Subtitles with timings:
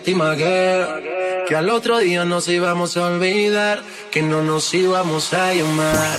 [0.00, 3.82] a ti, my girl, Que al otro día nos íbamos a olvidar.
[4.10, 6.18] Que no nos íbamos a llamar.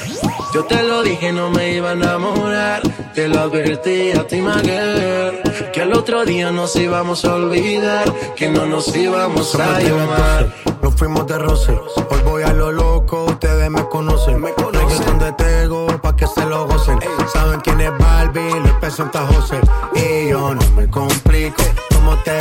[0.53, 2.81] Yo te lo dije, no me iba a enamorar.
[3.13, 8.11] Te lo advertí a ti, girl, Que al otro día nos íbamos a olvidar.
[8.35, 10.53] Que no nos íbamos a llamar.
[10.81, 11.79] Nos fuimos de roce,
[12.09, 14.41] hoy voy a lo loco, ustedes me conocen.
[14.41, 16.97] Me conocen de Tego, pa' que se lo gocen.
[17.31, 19.59] Saben quién es Barbie, les presenta José.
[19.93, 21.61] Y yo no me complico,
[21.93, 22.35] ¿cómo te?
[22.35, 22.40] Que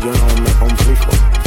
[0.00, 1.43] yo no me complico.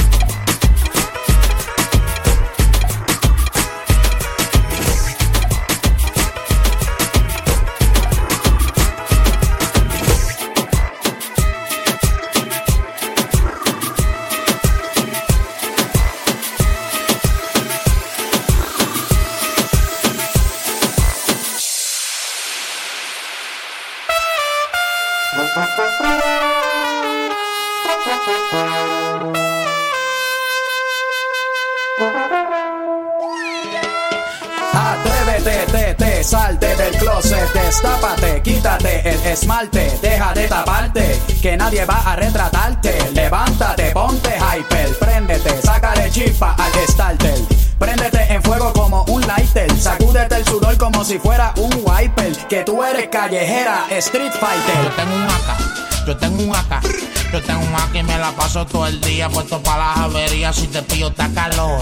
[36.28, 43.12] Salte del closet, destápate, quítate el esmalte, deja de taparte, que nadie va a retratarte.
[43.14, 47.40] Levántate, ponte hyper, préndete, sácale chispa al starter.
[47.80, 52.64] Préndete en fuego como un lighter, sacúdete el sudor como si fuera un wiper, que
[52.64, 54.96] tú eres callejera, street Yo fighter.
[54.98, 58.66] tengo un AK, yo tengo un AK, yo tengo un AK y me la paso
[58.66, 60.56] todo el día puesto para las averías.
[60.56, 61.82] Si te pillo, te calor.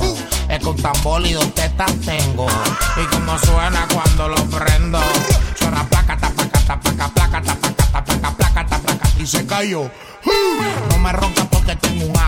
[0.49, 2.47] Es con tambor y dos tetas tengo.
[2.97, 4.99] Y como suena cuando lo prendo,
[5.57, 9.09] suena placa, tapaca, tapaca, placa, tapaca, tapaca, placa, tapaca.
[9.19, 9.89] Y se cayó.
[10.89, 12.24] No me ronca porque tengo un AK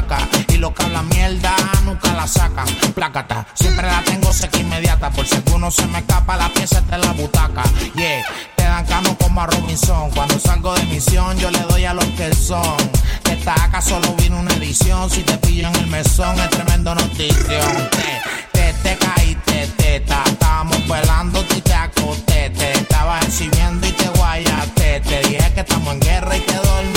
[0.57, 2.65] y lo que habla mierda nunca la saca.
[2.95, 5.09] Plácata, siempre la tengo seca inmediata.
[5.11, 7.63] Por si alguno se me escapa, la pieza está en la butaca.
[7.95, 10.09] Yeah, te dan camo como a Robinson.
[10.11, 12.77] Cuando salgo de misión, yo le doy a los que son.
[13.23, 15.09] De esta solo vino una edición.
[15.09, 17.89] Si te pillo en el mesón, es tremendo notición.
[17.91, 18.21] Te,
[18.51, 20.23] te, te caíste, teta.
[20.25, 22.49] Estábamos velando y te acosté.
[22.49, 25.01] Te estaba exhibiendo y te guayaste.
[25.01, 26.96] Te dije que estamos en guerra y te dormiste.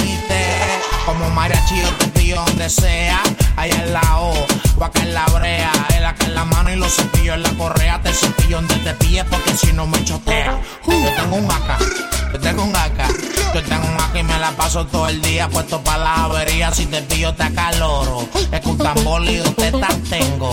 [1.06, 3.22] Como mariachi yo te pillo donde sea.
[3.56, 4.46] Allá en la O,
[4.78, 5.72] o acá en la brea.
[5.96, 8.00] El acá en la mano y los cepillos en la correa.
[8.02, 10.60] Te cepillo donde te pilles porque si no me chotea.
[10.86, 13.30] Yo tengo un AK, yo tengo un AK.
[13.52, 16.70] Yo tengo un aquí y me la paso todo el día puesto para la avería.
[16.72, 18.28] Si te pillo te acaloro.
[18.52, 20.52] Es que un tambor y dos tetas tengo.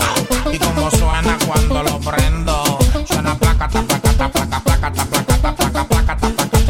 [0.52, 2.78] Y como suena cuando lo prendo.
[3.06, 4.60] Suena placa, placa, placa, placa,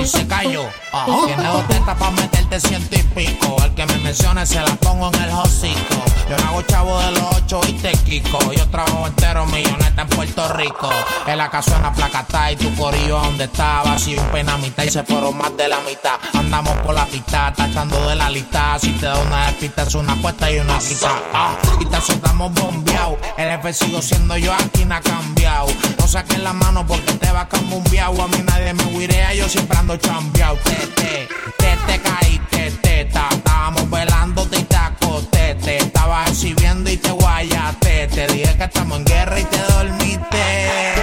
[0.08, 0.64] se cayó.
[0.92, 3.56] Ah, Tiene dos tetas para meterte ciento y pico.
[3.62, 5.94] El que me mencione se la pongo en el hocico.
[6.28, 8.38] Yo no hago chavo de los ocho y te quico.
[8.52, 10.90] Yo trabajo entero milloneta en Puerto Rico.
[11.26, 13.98] En la casa suena placata y tu corillo donde estaba.
[13.98, 16.18] Si un pena mitad y se fueron más de la mitad.
[16.34, 18.78] Andamos por la pista, tachando de la lista.
[18.78, 21.10] Si te da una despista es una apuesta y una quita.
[21.34, 23.18] Ah, y te soltamos bombeado.
[23.36, 25.66] El jefe sigo siendo yo, aquí no ha cambiado.
[25.98, 27.68] No saques la mano porque te va a cambiar.
[27.98, 30.56] A mí nadie me huirea, yo siempre ando chambeado.
[30.64, 31.28] Te, te,
[31.58, 33.28] te, te caíste, teta.
[33.30, 35.54] Estábamos velándote y te acosté.
[35.56, 38.08] Te estaba exhibiendo y te guayaste.
[38.08, 40.38] Te dije que estamos en guerra y te dormiste.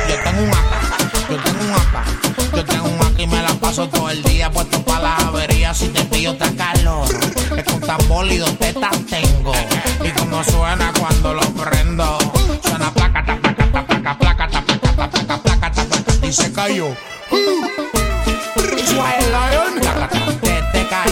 [0.09, 0.79] Yo tengo un acá,
[1.29, 2.03] yo tengo un acá.
[2.55, 5.77] Yo tengo un acá y me la paso todo el día puesto para las averías.
[5.77, 7.07] Si te pillo te calor.
[7.55, 9.53] Es tambor y dos tetas tengo.
[10.03, 12.17] Y como suena cuando lo prendo.
[12.63, 15.71] Suena placa, placa, placa, placa, placa, placa, placa, ta, placa,
[16.27, 16.87] y se cayó.
[18.95, 19.73] Israel Lion.
[19.81, 20.09] Placa,
[20.89, 21.03] ta,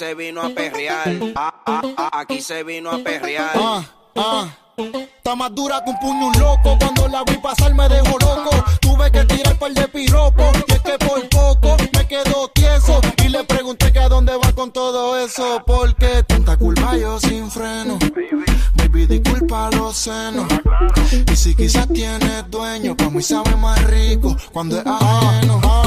[0.00, 1.14] se vino a perrear.
[1.36, 3.50] Ah, ah, ah, aquí se vino a perrear.
[3.54, 3.84] Ah,
[4.16, 4.48] ah.
[4.78, 6.78] Está más dura que un puño un loco.
[6.78, 8.64] Cuando la vi pasar me dejó loco.
[8.80, 10.56] Tuve que tirar par de piropos.
[10.68, 12.98] Y es que por poco me quedo tieso.
[13.22, 15.62] Y le pregunté que a dónde va con todo eso.
[15.66, 17.98] Porque tanta culpa yo sin freno.
[18.76, 20.46] Baby, disculpa los senos.
[21.30, 25.60] Y si quizás tienes dueño, para mí sabe más rico cuando es ajeno.
[25.62, 25.79] Ah,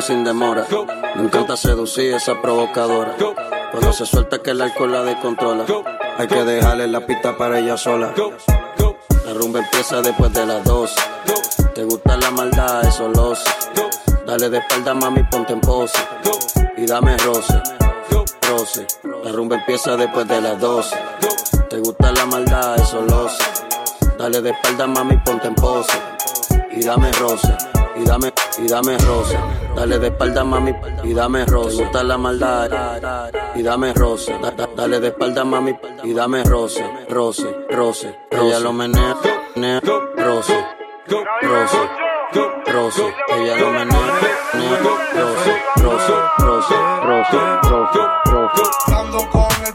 [0.00, 0.66] sin demora.
[1.16, 3.14] Me encanta seducir esa provocadora.
[3.70, 5.64] Cuando se suelta que el alcohol la descontrola.
[6.18, 8.12] Hay que dejarle la pista para ella sola.
[9.26, 10.94] La rumba empieza después de las 12.
[11.74, 13.50] Te gusta la maldad, eso lo sé.
[14.26, 15.98] Dale de espalda, mami, ponte en pose.
[16.76, 17.60] Y dame roce,
[18.48, 18.86] roce.
[19.24, 20.96] La rumba empieza después de las 12.
[21.68, 23.44] Te gusta la maldad, eso lo sé.
[24.18, 25.98] Dale de espalda, mami, ponte en pose.
[26.70, 27.54] Y dame roce,
[27.96, 29.38] y dame, y dame roce.
[29.76, 31.76] Dale de espalda, mami, y dame roce.
[31.78, 34.38] Te gusta la maldad, y dame roce.
[34.40, 35.74] Da- da- dale de espalda, mami,
[36.04, 38.18] y dame roce, roce, roce.
[38.30, 39.16] Ella lo menea,
[39.56, 40.64] menea, roce,
[41.42, 41.78] roce,
[42.66, 43.14] roce.
[43.28, 44.00] Ella lo menea,
[44.54, 44.78] menea,
[45.14, 48.62] roce, roce, roce, roce, roce, roce.
[48.94, 49.74] Ando con el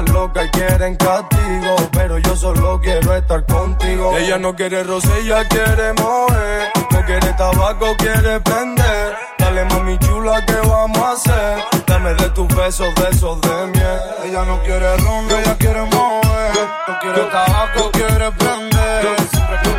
[0.00, 4.16] están locas y quieren castigo, pero yo solo quiero estar contigo.
[4.16, 6.70] Ella no quiere roce, ella quiere mover.
[6.90, 9.16] No quiere tabaco, quiere prender.
[9.38, 11.84] Dale mami chula, ¿qué vamos a hacer?
[11.86, 14.00] Dame de tus besos, de esos de miel.
[14.24, 16.68] Ella no quiere ron, ella quiere mover.
[16.88, 19.16] No quiere tabaco, quiere prender.
[19.30, 19.69] Siempre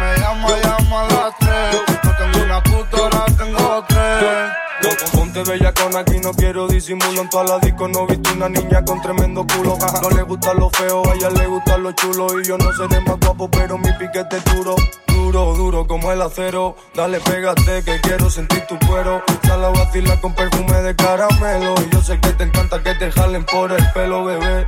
[5.41, 7.87] Ponte bella con aquí, no quiero disimulo en toda la disco.
[7.87, 9.75] No he visto una niña con tremendo culo.
[10.01, 12.27] No le gusta lo feo, a ella le gusta lo chulo.
[12.39, 14.75] Y yo no seré más guapo, pero mi piquete es duro.
[15.07, 16.75] Duro, duro como el acero.
[16.93, 19.23] Dale, pégate que quiero sentir tu cuero.
[19.43, 21.73] Sal a vacilar con perfume de caramelo.
[21.87, 24.67] Y yo sé que te encanta que te jalen por el pelo, bebé.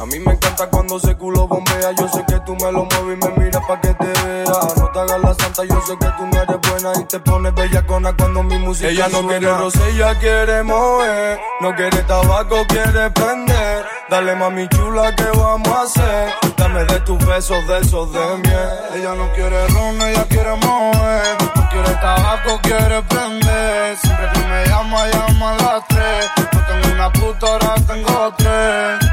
[0.00, 1.90] A mí me encanta cuando ese culo bombea.
[1.98, 4.44] Yo sé que tú me lo mueves y me miras pa' que te vea.
[4.76, 7.52] No te hagas la santa, yo sé que tú no eres buena y te pones
[7.54, 11.40] bellacona cuando mi música Ella no quiere roce, ella quiere mover.
[11.60, 13.86] No quiere tabaco, quiere prender.
[14.08, 16.32] Dale mami chula, ¿qué vamos a hacer?
[16.56, 18.70] Dame de tus besos, de esos de miel.
[18.94, 21.36] Ella no quiere ron, ella quiere mover.
[21.56, 23.96] No quiere tabaco, quiere prender.
[23.98, 26.30] Siempre que me llama, llama a las tres.
[26.52, 29.07] No tengo una puta, ahora tengo tres.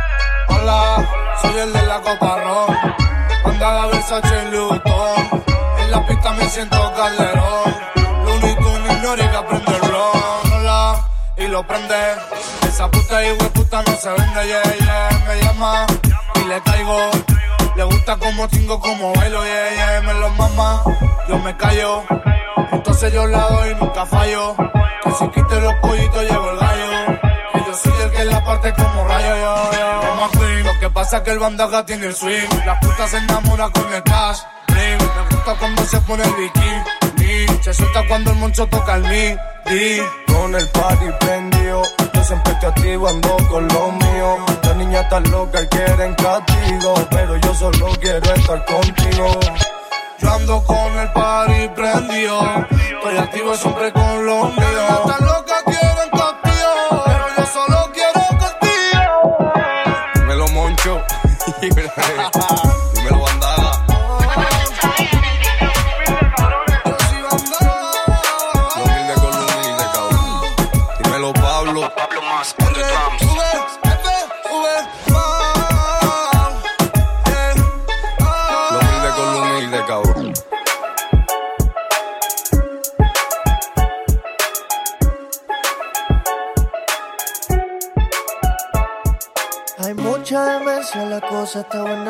[0.68, 1.08] Hola,
[1.44, 2.76] soy el de la copa ron.
[3.44, 5.44] Andada Versace y Vuitton.
[5.78, 7.76] En la pista me siento calderón.
[8.26, 10.54] Looney Tunes ignora y que aprende el ron.
[10.54, 12.16] Hola, y lo prende.
[12.68, 15.24] Esa puta y puta no se vende, yeah, yeah.
[15.28, 15.86] Me llama
[16.34, 17.12] y le caigo.
[17.76, 20.02] Le gusta como chingo, como bailo, yeah, yeah.
[20.02, 20.82] Me lo mama,
[21.30, 22.02] yo me callo.
[22.72, 24.56] Entonces yo la doy y nunca fallo.
[25.04, 26.65] Que si quite los pollitos llevo el
[28.56, 30.10] parte como rayo, yo, yo.
[30.10, 30.64] Como queen.
[30.66, 32.48] Lo que pasa es que el bandaga tiene el swing.
[32.66, 34.40] La puta se enamora con el cash.
[34.68, 34.98] Bling.
[34.98, 37.62] Me gusta cuando se pone el bikini.
[37.62, 40.02] Se suelta cuando el moncho toca el midi.
[40.28, 41.82] Con el party prendido.
[42.14, 44.38] Yo siempre estoy activo, ando con lo mío.
[44.64, 46.94] Las niñas están locas y quieren castigo.
[47.10, 49.40] Pero yo solo quiero estar contigo.
[50.20, 52.42] Yo ando con el party prendido.
[52.70, 55.45] Estoy activo siempre con lo mío.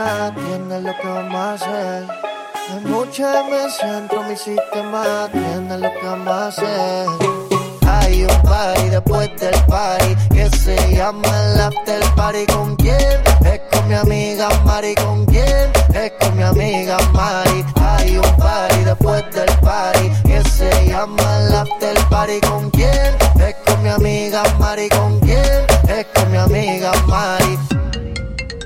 [0.05, 2.07] Entiendes lo que vamos a hacer.
[2.71, 7.07] Hay mucha demencia dentro de mi sistema, entiendes lo que vamos a hacer.
[7.87, 12.45] Hay un party después del party que se llama el after party.
[12.47, 13.21] ¿Con quién?
[13.45, 14.95] Es con mi amiga Mari.
[14.95, 15.71] ¿Con quién?
[15.93, 17.65] Es con mi amiga Mari.
[17.75, 22.41] Hay un party después del party que se llama el after party.
[22.41, 23.15] ¿Con quién?
[23.39, 24.89] Es con mi amiga Mari.
[24.89, 25.65] ¿Con quién?
[25.87, 27.74] Es con mi amiga Mari.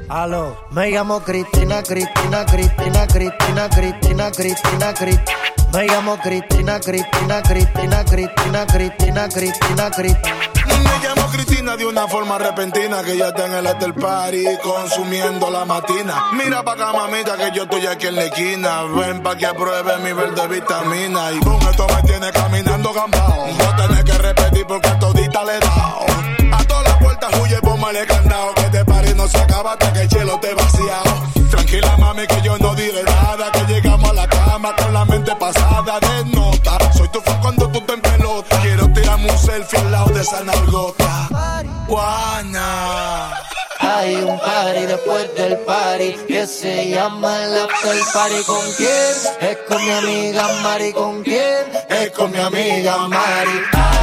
[0.09, 5.23] Aló, me llamo Cristina, Cristina, Cristina, Cristina, Cristina, Cristina, Cristina.
[5.71, 10.35] Me llamo Cristina, Cristina, Cristina, Cristina, Cristina, Cristina, Cristina.
[10.65, 15.51] Me llamo Cristina de una forma repentina que ya está en el after party consumiendo
[15.51, 16.31] la matina.
[16.33, 18.81] Mira pa' acá, mamita, que yo estoy aquí en la esquina.
[18.85, 21.31] Ven pa' que apruebe mi verde vitamina.
[21.33, 23.47] Y con esto me tiene caminando gambao.
[23.47, 26.05] No tenés que repetir porque todita le he dado.
[26.51, 28.55] A todas las puertas huye, póngale candado.
[28.55, 28.78] Que este
[29.09, 31.29] party no se acaba hasta que el chelo te vaciado.
[31.49, 33.51] Tranquila, mami, que yo no diré nada.
[33.51, 36.77] Que llegamos a la cama con la mente pasada de nota.
[36.93, 38.59] Soy tu fan cuando tú te en pelota.
[38.61, 41.63] Quiero tirarme un selfie al lado de esa nalgota.
[41.87, 43.33] Juana.
[43.79, 48.43] Hay un party después del party que se llama el after party.
[48.45, 49.49] ¿Con quién?
[49.49, 50.93] Es con mi amiga Mari.
[50.93, 51.65] ¿Con quién?
[51.89, 53.98] Es con mi amiga Mari.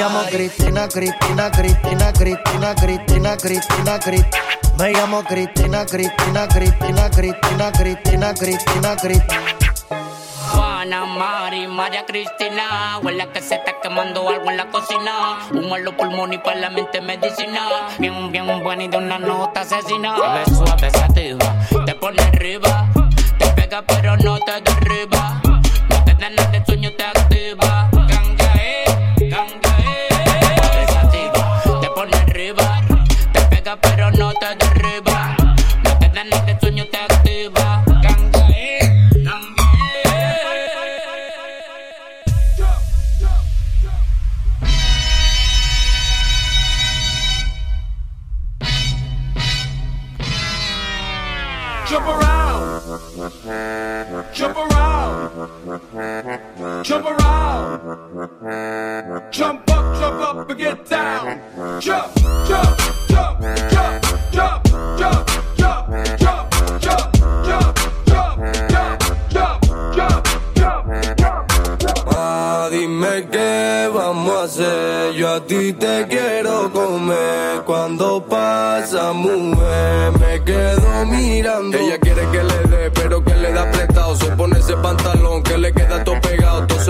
[0.00, 4.38] Llamo Cristina, Cristina, Cristina, Cristina, Cristina, Cristina, Cristina.
[4.78, 9.56] Me llamo Cristina, Cristina, Cristina, Cristina, Cristina, Cristina, Cristina.
[10.52, 12.98] Juana, Mari, María Cristina.
[13.02, 15.38] Huele que se está quemando algo en la cocina.
[15.52, 17.88] Humo en los pulmones y para la mente medicina.
[17.98, 20.14] Bien, bien buena y de una nota asesina.
[20.14, 22.88] Bebe suave, sativa, te pone arriba.
[23.38, 25.42] Te pega pero no te derriba.
[25.44, 26.49] No te da
[56.90, 57.80] Jump around.
[59.30, 61.40] Jump up, jump up and get down.
[61.80, 62.12] Jump,
[62.48, 64.64] jump, jump, jump, jump,
[64.98, 65.86] jump, jump,
[66.18, 66.50] jump, jump,
[66.82, 67.06] jump,
[68.06, 68.98] jump, jump,
[69.30, 69.64] jump,
[70.56, 70.82] jump,
[71.80, 72.08] jump.
[72.08, 75.12] Ah, dime qué vamos a hacer.
[75.14, 77.62] Yo a ti te quiero comer.
[77.66, 81.78] Cuando pasa, mujer, me quedo mirando.
[81.78, 84.16] Ella quiere que le dé, pero que le da apretado.
[84.16, 85.19] Se pone ese pantalón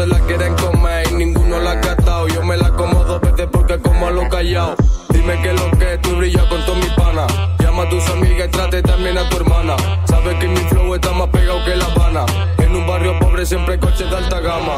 [0.01, 2.27] se la quieren comer y ninguno la ha catado.
[2.29, 4.75] Yo me la como dos veces porque como a lo callado.
[5.11, 7.27] Dime que lo que tú brillas con todo mi pana.
[7.59, 9.77] Llama a tus amigas y trate también a tu hermana.
[10.07, 12.25] Sabes que mi flow está más pegado que La Habana.
[12.59, 14.77] En un barrio pobre siempre hay coches de alta gama.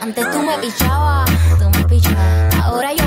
[0.00, 2.54] Antes tú me pichabas, tú me pichabas.
[2.64, 3.01] Ahora yo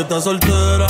[0.00, 0.89] Ella está soltera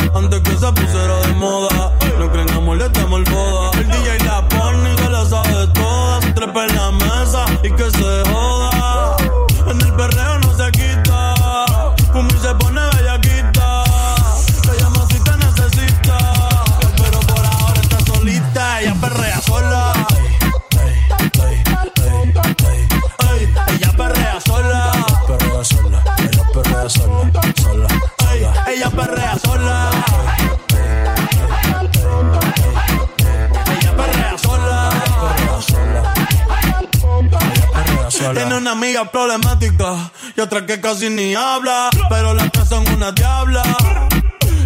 [38.60, 43.62] una amiga problemática y otra que casi ni habla, pero las tres son una diabla.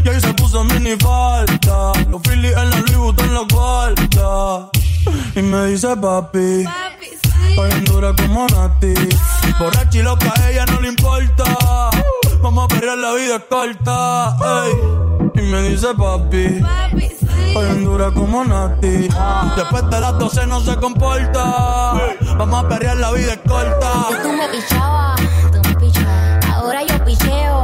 [0.04, 4.70] Y ahí se puso mini falta, los Phillies en la Louis Vuitton en la cuarta.
[5.36, 6.64] Y me dice papi,
[7.48, 8.94] Estoy en dura como Nati.
[9.60, 11.44] Borracha y loca, a ella no le importa.
[12.42, 14.36] Vamos a perder la vida es corta.
[14.64, 15.40] ey.
[15.40, 16.60] Y me dice papi.
[17.54, 19.08] Estoy en dura como Nati.
[19.56, 21.94] Después de las 12 no se comporta.
[22.36, 23.92] Vamos a perrear la vida es corta.
[24.24, 25.20] Tú me pichabas,
[25.52, 26.46] tú me pichabas.
[26.52, 27.63] Ahora yo picheo.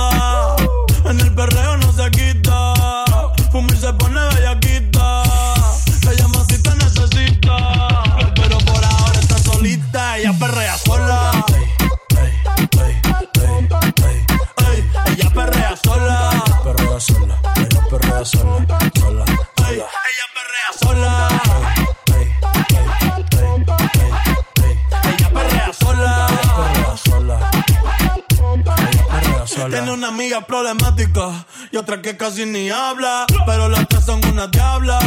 [31.91, 34.97] Otra que casi ni habla, pero las tres son una diabla.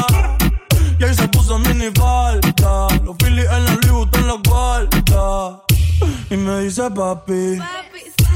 [0.98, 5.62] Y ahí se puso mini falta, los Phillies en la Louis Vuitton en la cuarta.
[6.30, 7.58] Y me dice papi,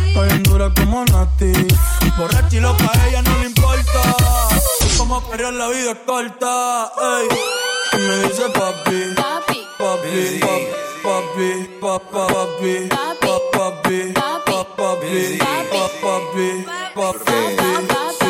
[0.06, 1.52] estoy en dura como Nati.
[2.16, 4.02] Borracha y loca, a ella no le importa.
[5.10, 6.90] A perrear, la vida es corta.
[7.00, 7.28] ey.
[7.92, 10.40] Y me dice papi, papi, papi,
[11.02, 12.92] papi, papi, papi,
[13.56, 14.12] papi,
[14.76, 15.38] papi,
[16.00, 17.58] papi, papi,
[17.88, 18.27] Doe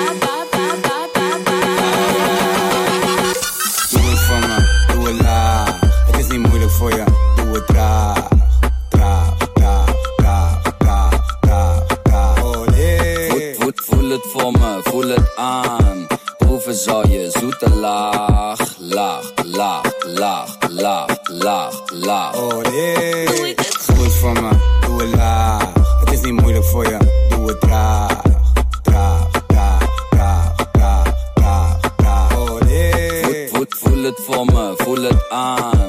[7.68, 8.28] traag.
[8.88, 12.38] Traag, traag, traag, traag, traag, traag.
[12.38, 16.06] Voel, voel, voel het voor me, voel het aan.
[16.38, 22.32] Proeven zal je zoete laag, laag, laag, laag, laag, laag, laag.
[22.32, 23.54] Doe
[24.04, 24.50] het voor me,
[24.86, 25.72] doe het laag.
[26.04, 28.22] Het is niet moeilijk voor je, doe het traag.
[28.82, 32.32] Traag, traag, traag, traag, traag, traag.
[32.32, 35.87] Voel, voel, voel het voor me, voel het aan.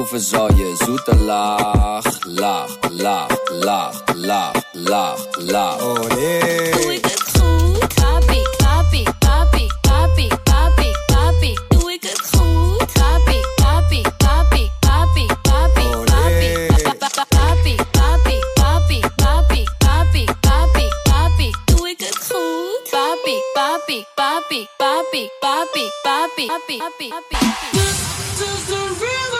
[0.00, 5.82] hoeven zal je zoete laag, laag, laag, laag, laag, laag, laag.
[5.82, 6.70] Oh nee.
[6.70, 7.94] Doe ik het goed?
[7.94, 11.58] Papi, papi, papi, papi, papi, papi.
[11.68, 12.92] Doe ik het goed?
[12.92, 16.66] Papi, papi, papi, papi, papi, papi.
[16.80, 21.50] Papi, papi, papi, papi, papi, papi, papi.
[21.64, 22.90] Doe ik het goed?
[22.90, 27.48] Papi, papi, papi, papi, papi, papi, papi, papi.
[27.72, 29.39] This is the rhythm.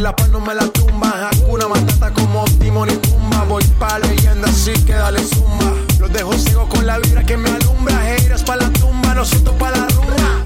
[0.00, 1.30] la paz no me la tumba.
[1.30, 3.44] Hakuna Matata como Timon y Pumba.
[3.44, 5.74] Voy pa' leyenda, así que dale zumba.
[5.98, 8.14] Los dejo ciego con la vibra que me alumbra.
[8.14, 10.44] Heiras pa' la tumba, no siento pa' la rumba.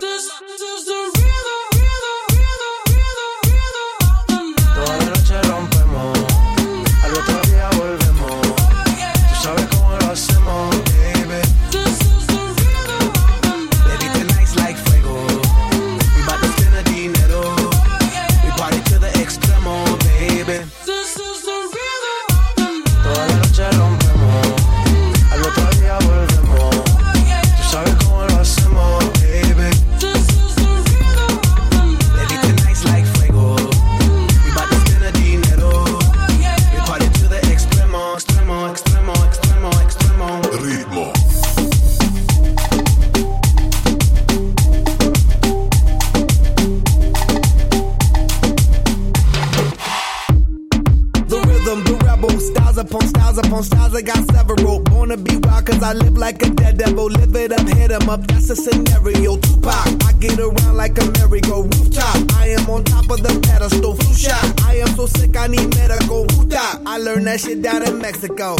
[58.54, 59.34] The scenario.
[59.34, 62.14] Tupac, I get around like a merry-go rooftop.
[62.38, 63.98] I am on top of the pedestal.
[63.98, 64.46] Flu shot.
[64.62, 66.22] I am so sick, I need medical.
[66.22, 66.46] Who
[66.86, 68.54] I learned that shit down in Mexico.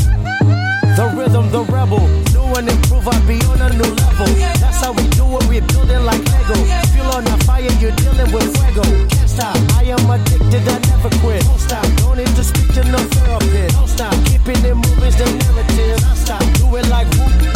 [0.99, 2.03] The rhythm, the rebel.
[2.35, 4.27] New and improve, I be on a new level.
[4.59, 6.59] That's how we do it, we building like Lego.
[6.91, 8.83] Feel on the fire, you're dealing with fuego.
[9.15, 11.47] Can't stop, I am addicted, I never quit.
[11.47, 13.79] Don't stop, don't need to speak to no therapist.
[13.79, 16.03] Don't stop, keeping it moving's the narrative.
[16.03, 17.54] Don't stop, do it like whoop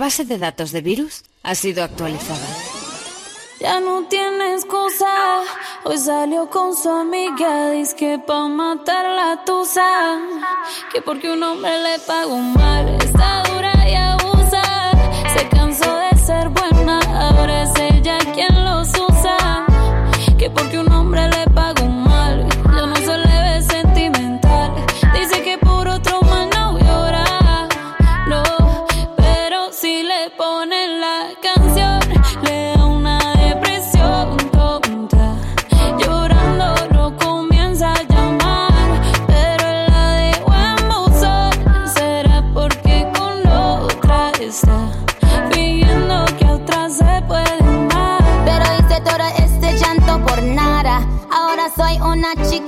[0.00, 2.48] base de datos de virus ha sido actualizada.
[3.60, 5.42] Ya no tiene excusa.
[5.84, 7.70] Hoy salió con su amiga.
[7.72, 10.18] Dice que pa' matar la tusa.
[10.90, 12.88] Que porque un hombre le pagó mal.
[13.04, 14.62] Está dura y abusa.
[15.34, 15.99] Se cansó de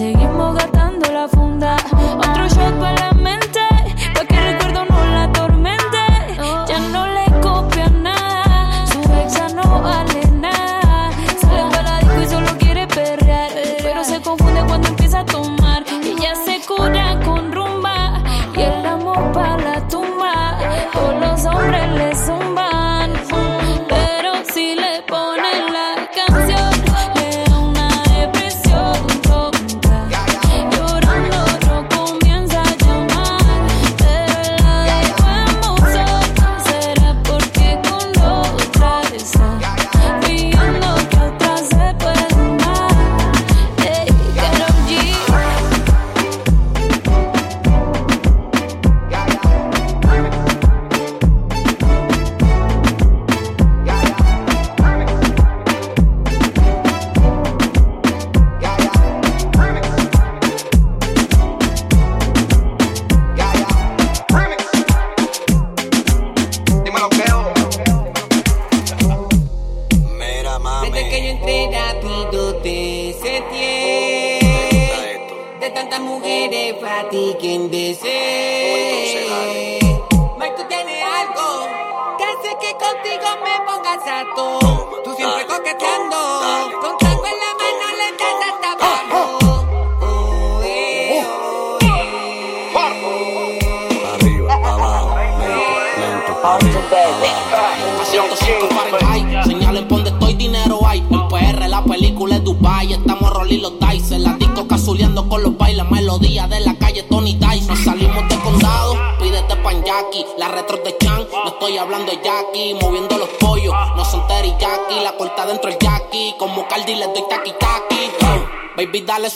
[0.00, 0.79] Seguimos gastando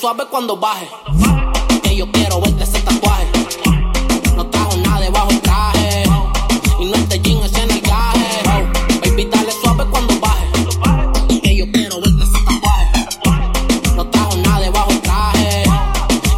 [0.05, 0.87] suave cuando baje.
[1.83, 3.27] Que yo quiero verte ese tatuaje.
[4.37, 6.03] No trajo nada debajo el traje.
[6.79, 11.41] Y no este jean es en el gaje Oh, Baby dale suave cuando baje.
[11.41, 13.97] Que yo quiero verte ese tatuaje.
[13.97, 15.63] No trajo nada debajo el traje.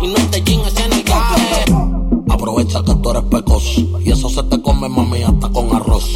[0.01, 1.65] Y no este jean es en el gaje
[2.31, 3.81] Aprovecha que tú eres pecoso.
[4.01, 6.15] Y eso se te come mami hasta con arroz.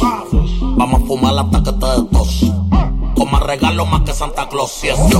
[0.77, 2.45] Vamos a fumar hasta que te des tos.
[3.13, 4.83] Con más regalo más que Santa Claus.
[4.83, 5.10] Yes, slowly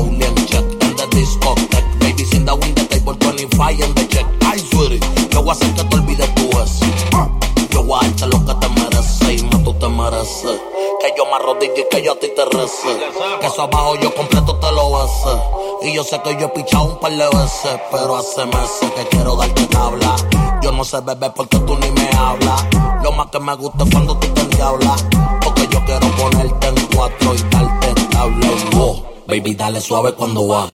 [13.62, 15.88] abajo yo completo te lo besé.
[15.88, 17.80] Y yo sé que yo he pichado un par de veces.
[17.92, 20.16] Pero hace meses que quiero darte tabla.
[20.62, 22.66] Yo no sé beber porque tú ni me hablas.
[23.04, 25.06] Lo más que me gusta es cuando tú te endiablas.
[25.44, 28.48] Porque yo quiero ponerte en cuatro y darte tabla.
[28.78, 30.70] Oh, baby, dale suave cuando va.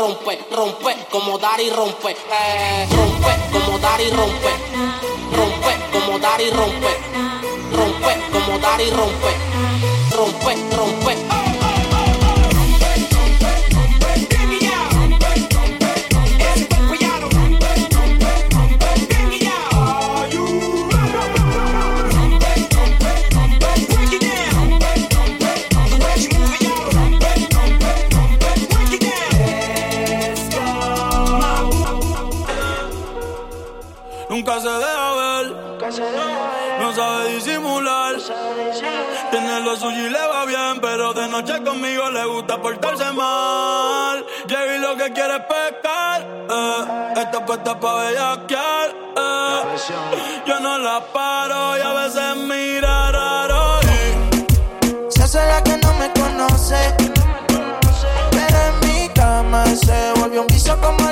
[0.00, 2.16] rompe, rompe, como dar y rompe,
[2.90, 4.52] rompe, como dar y rompe,
[5.36, 6.92] rompe, como dar y rompe,
[7.70, 9.30] rompe, como dar y rompe,
[10.16, 11.29] rompe, rompe.
[42.60, 44.24] portarse mal.
[44.48, 47.14] Jay lo que quiere es pescar, eh.
[47.16, 49.62] Esta puesta pa' bellaquear, eh.
[50.46, 53.80] Yo no la paro y a veces mira raro.
[55.08, 56.94] Se hace la que no me conoce,
[58.30, 61.09] pero en mi cama se volvió un piso como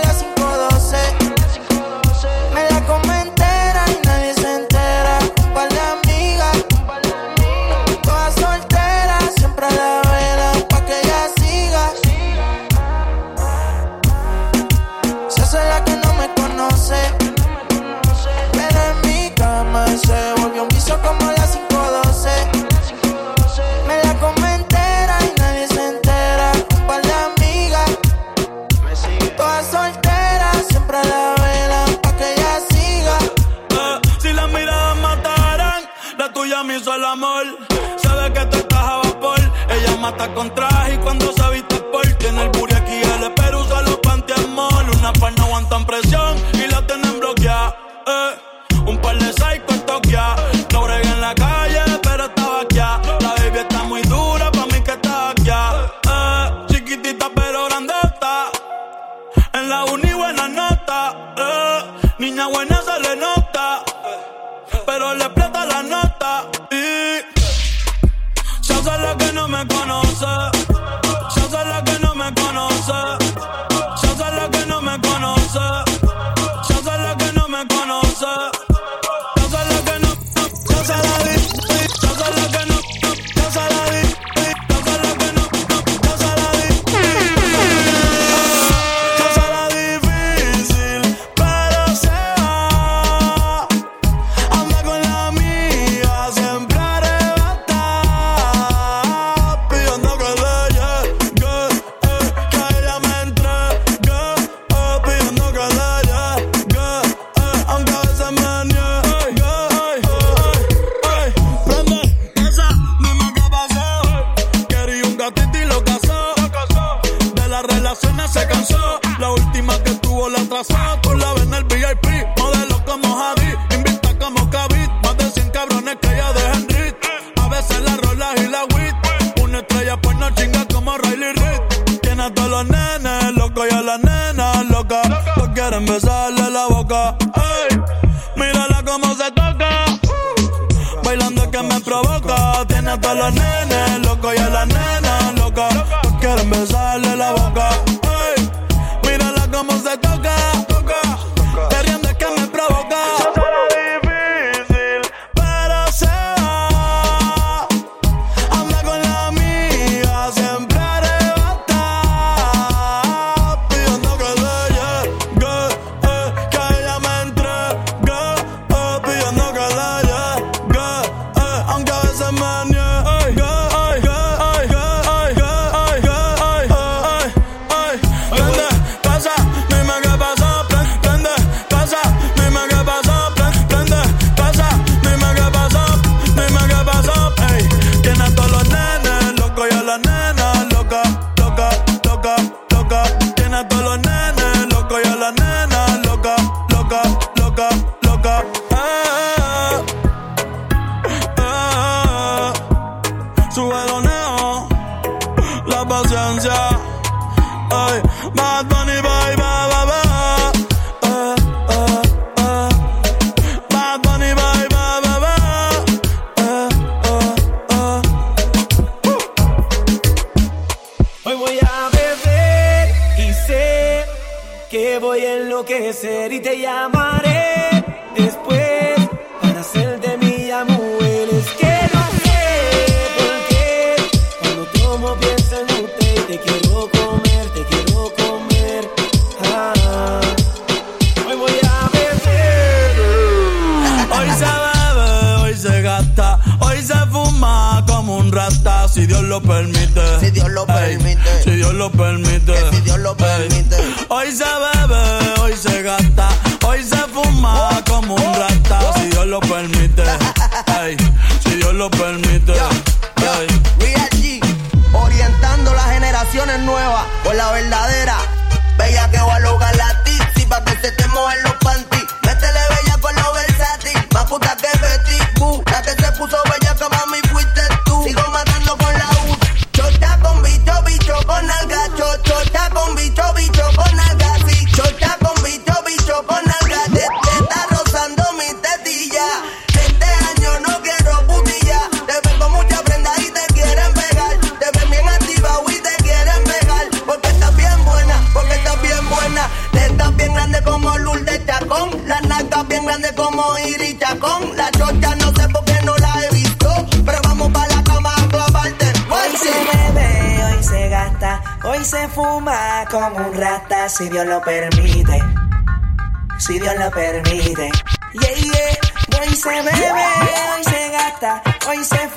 [40.19, 40.51] hasta con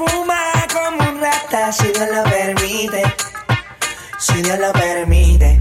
[0.05, 0.39] fuma
[0.73, 3.03] como un rata si Dios lo permite.
[4.17, 5.59] Si Dios lo permite.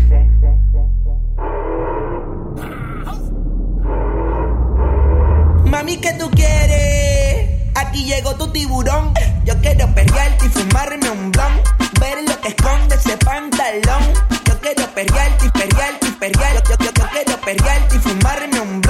[5.66, 7.48] Mami, ¿qué tú quieres?
[7.74, 9.14] Aquí llegó tu tiburón.
[9.44, 11.62] Yo quiero perrearte y fumarme un blon.
[12.00, 14.02] Ver lo que esconde ese pantalón.
[14.44, 16.70] Yo quiero perrearte y perrearte y perrearte.
[16.70, 18.89] Yo, yo, yo, quiero perrearte y fumarme un blon.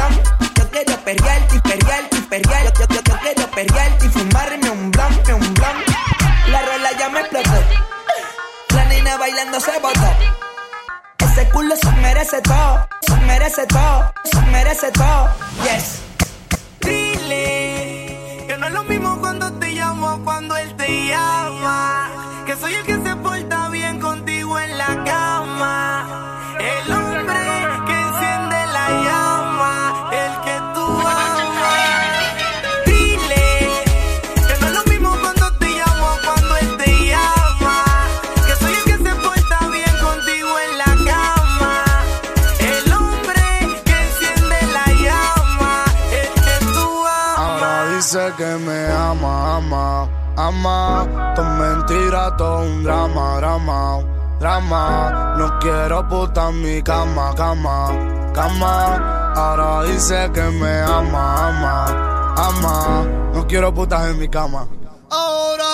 [12.31, 12.87] merece todo,
[13.26, 14.12] merece todo,
[14.53, 15.28] merece todo.
[15.64, 16.01] Yes.
[16.81, 22.45] Dile que no es lo mismo cuando te llamo cuando él te llama.
[22.47, 23.00] Que soy el que
[50.49, 51.07] ama.
[51.34, 53.99] Todo mentira, todo un drama, drama,
[54.41, 55.34] drama.
[55.38, 57.88] No quiero puta en mi cama, cama,
[58.34, 59.32] cama.
[59.36, 61.86] Ahora dice que me ama, ama,
[62.36, 62.76] ama.
[63.34, 64.66] No quiero putas en mi cama.
[65.11, 65.70] Ahora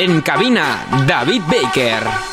[0.00, 2.29] En cabina, David Baker.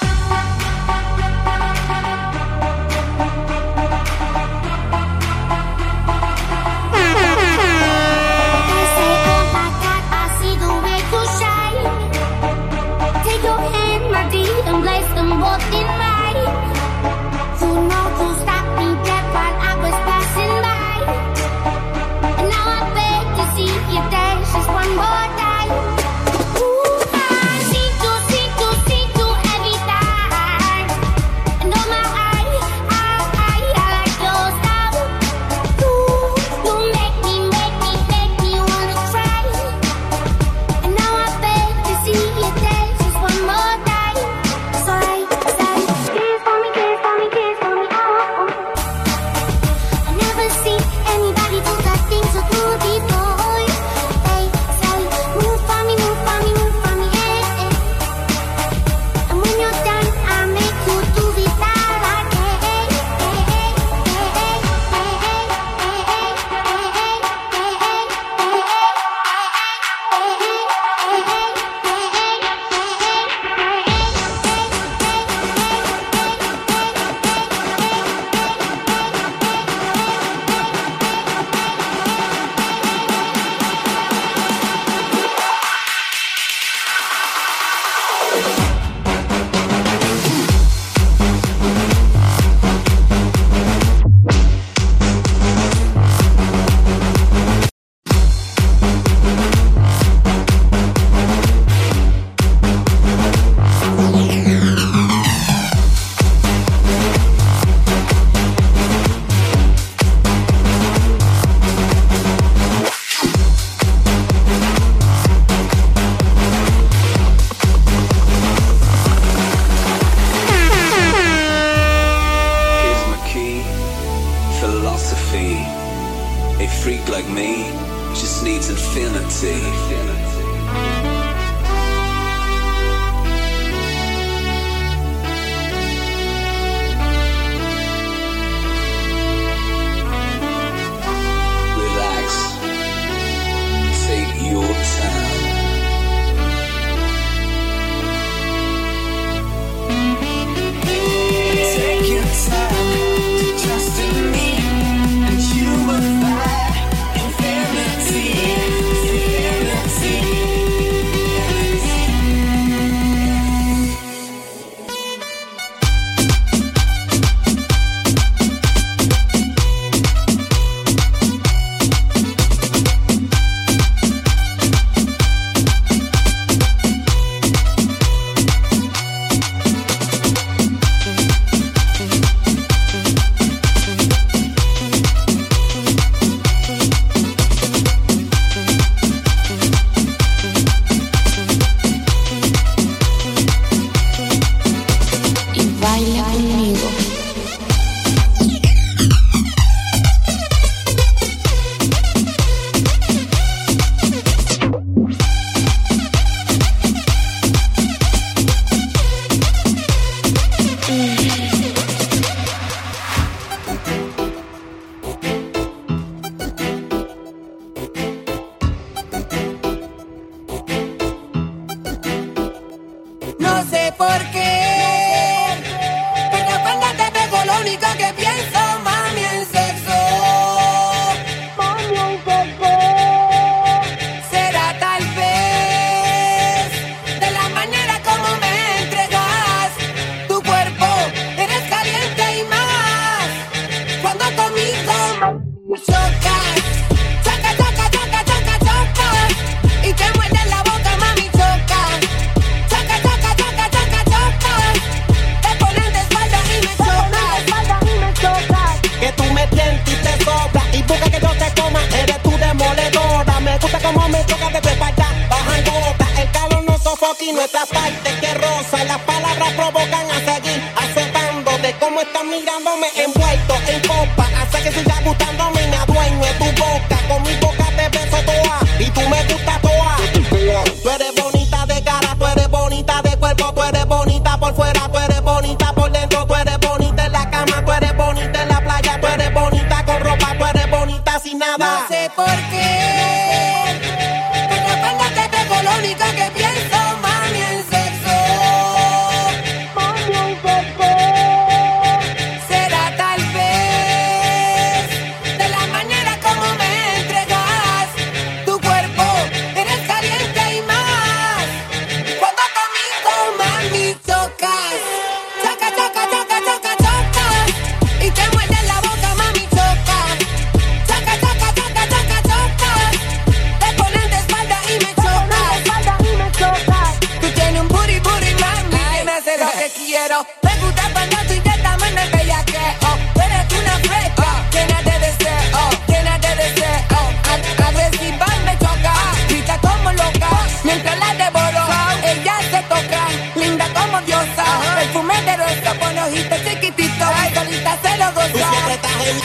[349.08, 349.16] When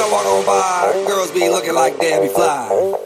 [0.00, 3.05] I walk on by, girls be looking like Debbie Fly.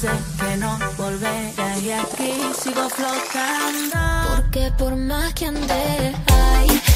[0.00, 2.32] sé que no volveré y aquí
[2.62, 4.36] sigo flotando.
[4.36, 6.87] Porque por más que ande, ay.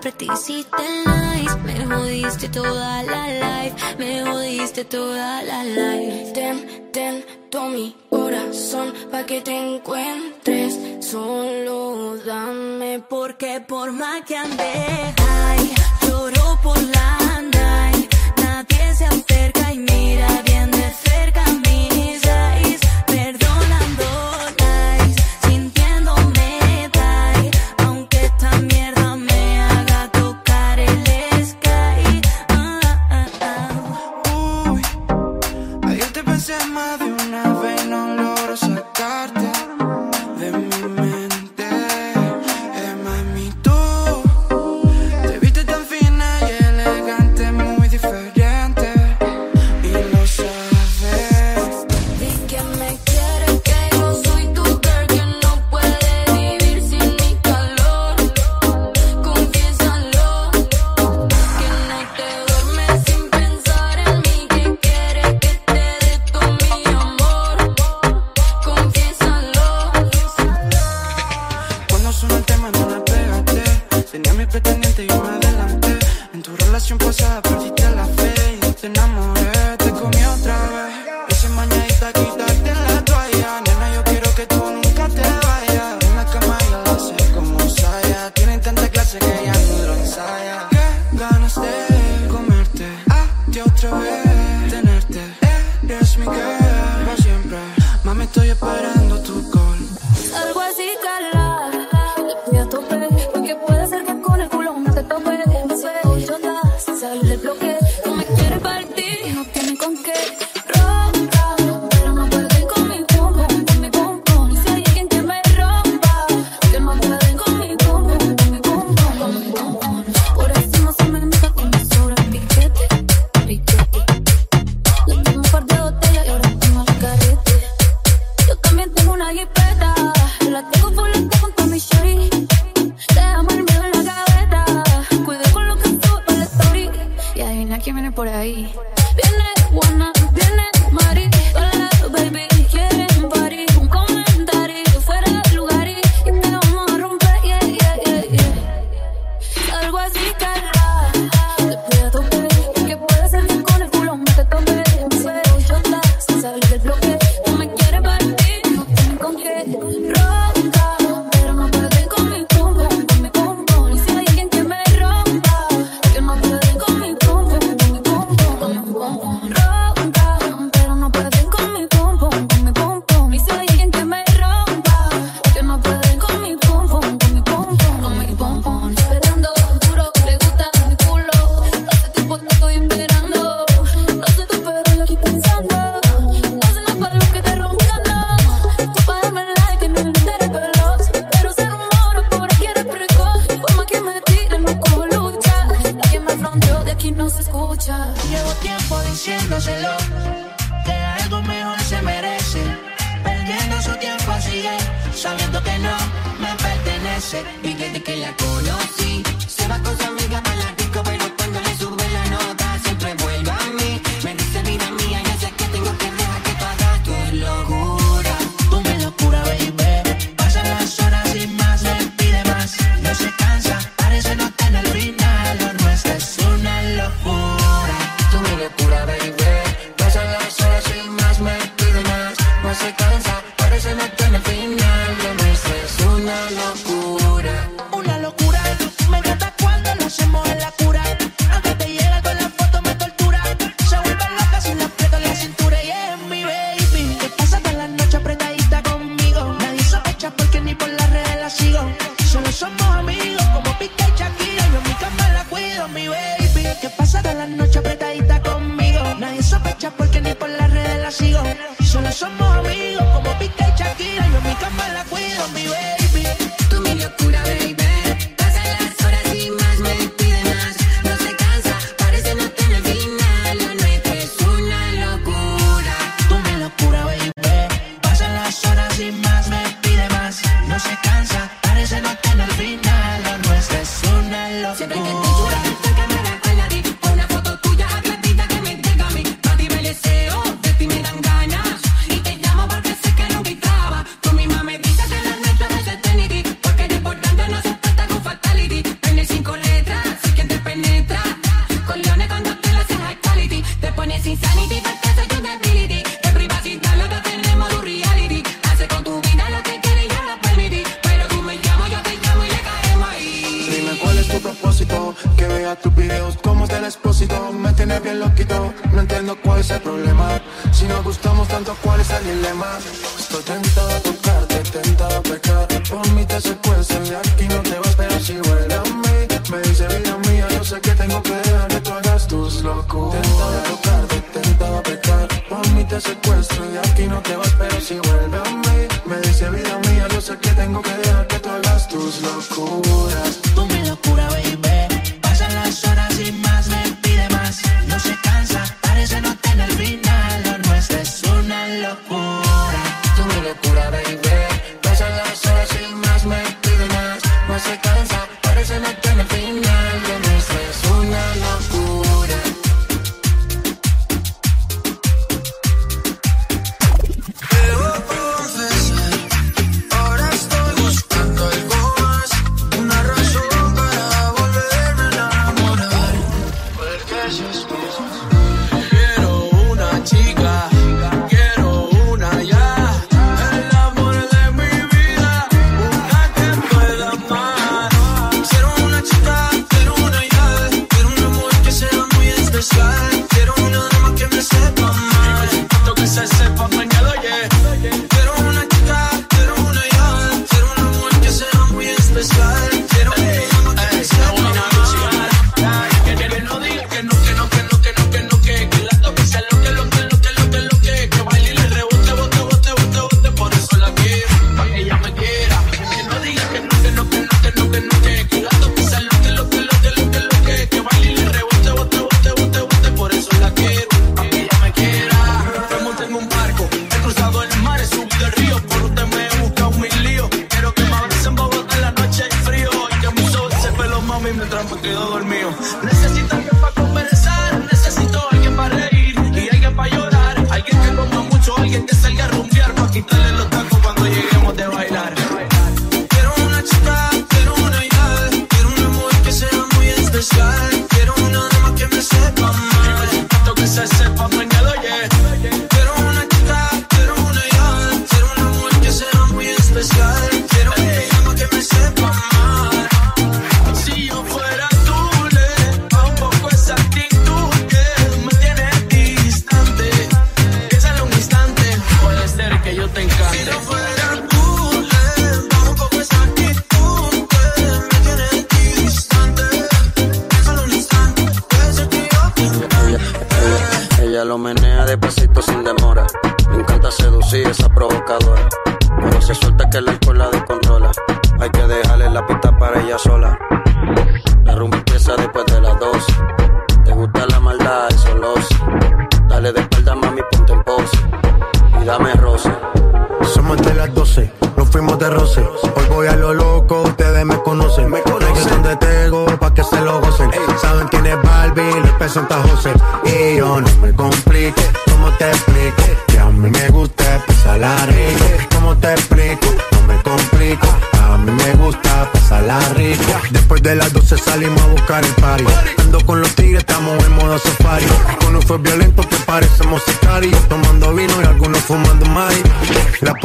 [0.00, 1.56] siempre te hiciste nice.
[1.64, 6.32] Me jodiste toda la life, me jodiste toda la life.
[6.32, 10.78] Ten, ten, to mi corazón pa' que te encuentres.
[11.00, 15.59] Solo dame porque por más que andes.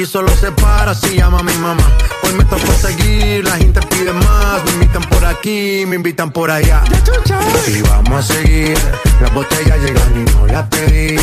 [0.00, 1.86] Aquí solo se para si llama mi mamá.
[2.22, 4.64] Hoy me tocó seguir, la gente pide más.
[4.64, 6.82] Me invitan por aquí, me invitan por allá.
[7.66, 8.78] Y vamos a seguir.
[9.20, 11.18] Las botellas llegan y no las pedí.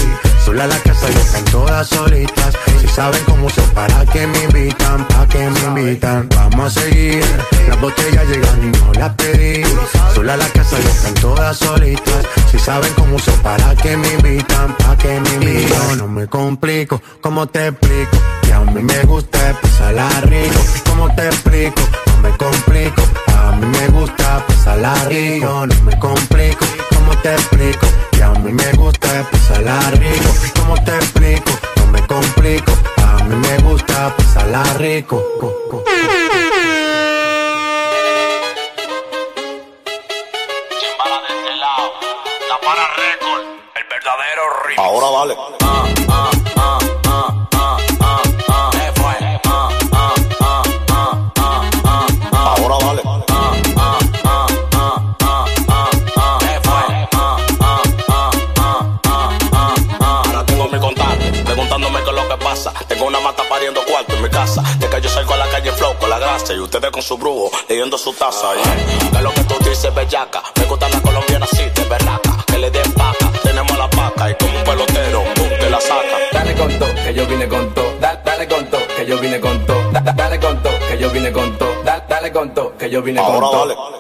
[0.46, 2.54] Sola la casa y están todas solitas.
[2.80, 6.30] Si saben cómo se para que me invitan, pa' que me invitan.
[6.36, 7.26] Vamos a seguir.
[7.68, 9.64] Las botellas llegan y no las pedí.
[10.14, 12.28] Sola la casa y están todas solitas.
[12.52, 15.90] Si saben cómo se para que me invitan, pa' que me invitan.
[15.90, 18.37] Yo no me complico, ¿cómo te explico?
[18.58, 20.60] A mí me gusta pasarla rico.
[20.90, 21.80] ¿Cómo te explico?
[22.08, 23.04] No me complico.
[23.38, 25.68] A mí me gusta pasarla rico.
[25.68, 26.66] No me complico,
[26.96, 27.86] ¿cómo te explico?
[28.12, 30.30] Que a mí me gusta pasarla rico.
[30.60, 31.52] ¿Cómo te explico?
[31.76, 32.72] No me complico.
[33.04, 35.24] A mí me gusta pasarla rico.
[35.40, 35.84] Co, co.
[40.80, 41.94] Chimbala de este lado.
[66.00, 68.50] Con la grasa y ustedes con su brujo leyendo su taza.
[69.12, 70.44] Que es lo que tú dices, bellaca.
[70.58, 72.44] Me gusta la colombiana así, de berraca.
[72.48, 76.18] Que le den paca, tenemos la paca y como un pelotero, pum, te la saca.
[76.32, 77.86] Dale con todo, que yo vine con todo.
[78.00, 79.92] Da- Dale con todo, que yo vine con todo.
[79.92, 81.84] Da- da- Dale con todo, que yo vine con todo.
[81.84, 83.98] Da- Dale con todo, que yo vine con Ahora todo.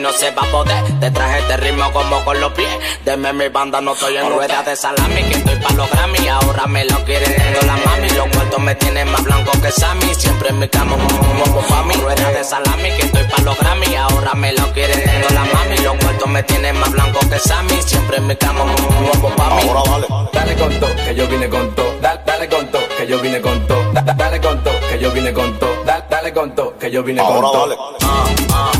[0.00, 0.82] No se va a poder.
[1.00, 2.68] Te traje este ritmo como con los pies.
[3.04, 5.22] Deme mi banda, no estoy en rueda de salami.
[5.24, 6.28] Que estoy pa' los Grammy.
[6.28, 8.08] Ahora me lo quieren dando la mami.
[8.10, 10.14] Los cuartos me tienen más blanco que Sammy.
[10.14, 10.96] Siempre en mi cama
[11.68, 11.94] pa' mí.
[11.94, 12.90] Rueda de salami.
[12.96, 13.94] Que estoy pa' los Grammy.
[13.96, 15.76] Ahora me lo quieren dando la mami.
[15.78, 17.80] Los cuartos me tienen más blanco que Sammy.
[17.82, 18.64] Siempre en mi cama
[19.36, 19.62] pa' mí.
[19.68, 20.06] Ahora vale.
[20.32, 21.90] Dale con todo, que yo vine con todo.
[22.00, 23.92] Da- Dale con todo, que yo vine con todo.
[23.92, 25.84] Da- da- Dale con todo, que yo vine con todo.
[25.84, 27.60] Da- Dale con todo, que yo vine con todo.
[27.60, 27.76] vale.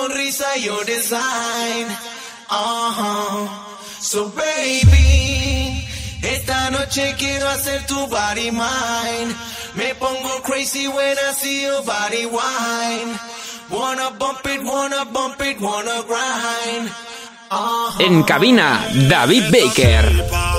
[0.00, 1.86] sonrisa, your design.
[2.48, 3.48] Uh-huh.
[4.00, 5.84] So baby,
[6.22, 9.34] esta noche quiero hacer tu body mine.
[9.76, 13.10] Me pongo crazy when I see your body wine.
[13.70, 16.90] Wanna bump it, wanna bump it, wanna grind.
[17.50, 18.04] Uh-huh.
[18.04, 20.49] En cabina, David Baker.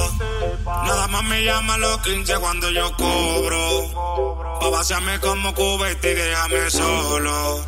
[0.85, 4.59] Nada más me llama los 15 cuando yo cobro.
[4.59, 7.65] Pa' vaciarme como cubete y déjame solo.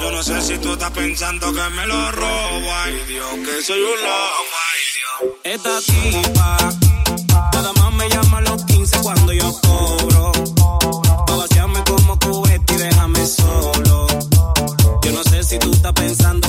[0.00, 2.74] Yo no sé si tú estás pensando que me lo robo.
[2.84, 4.44] Ay Dios, que soy un loco.
[4.72, 5.32] Ay Dios.
[5.44, 6.58] Esta tipa,
[7.52, 10.32] nada más me llama los 15 cuando yo cobro.
[11.26, 14.06] Pa' vaciarme como cubete y déjame solo.
[15.02, 16.48] Yo no sé si tú estás pensando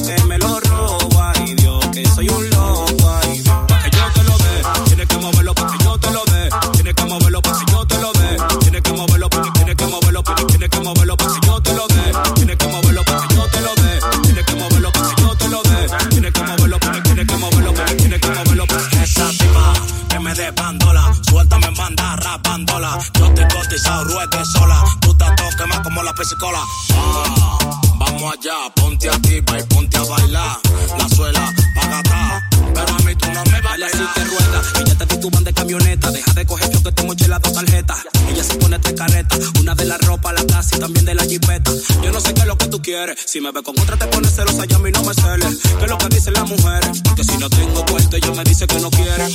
[23.86, 24.84] muévete sola.
[25.02, 26.60] Tú te toques como la pesicola.
[26.94, 27.58] Ah,
[28.00, 30.58] vamos allá, ponte activa y ponte a bailar.
[30.98, 32.44] La suela, paga atrás.
[32.74, 34.66] Pero a mí tú no me bailas si te ruedas.
[34.80, 36.12] Y ya te di tu van de camioneta.
[36.12, 37.98] Deja de coger yo que te moché las dos tarjetas.
[38.30, 39.40] Ella se pone tres caretas.
[39.60, 41.72] Una de la ropa, la casa y también de la jipeta.
[42.04, 43.18] Yo no sé qué es lo que tú quieres.
[43.26, 45.60] Si me ve con otra te pones celosa y a mí no me celes.
[45.78, 47.04] ¿Qué es lo que dicen las mujeres?
[47.16, 49.28] Que si no tengo cuarto ella me dice que no quiere.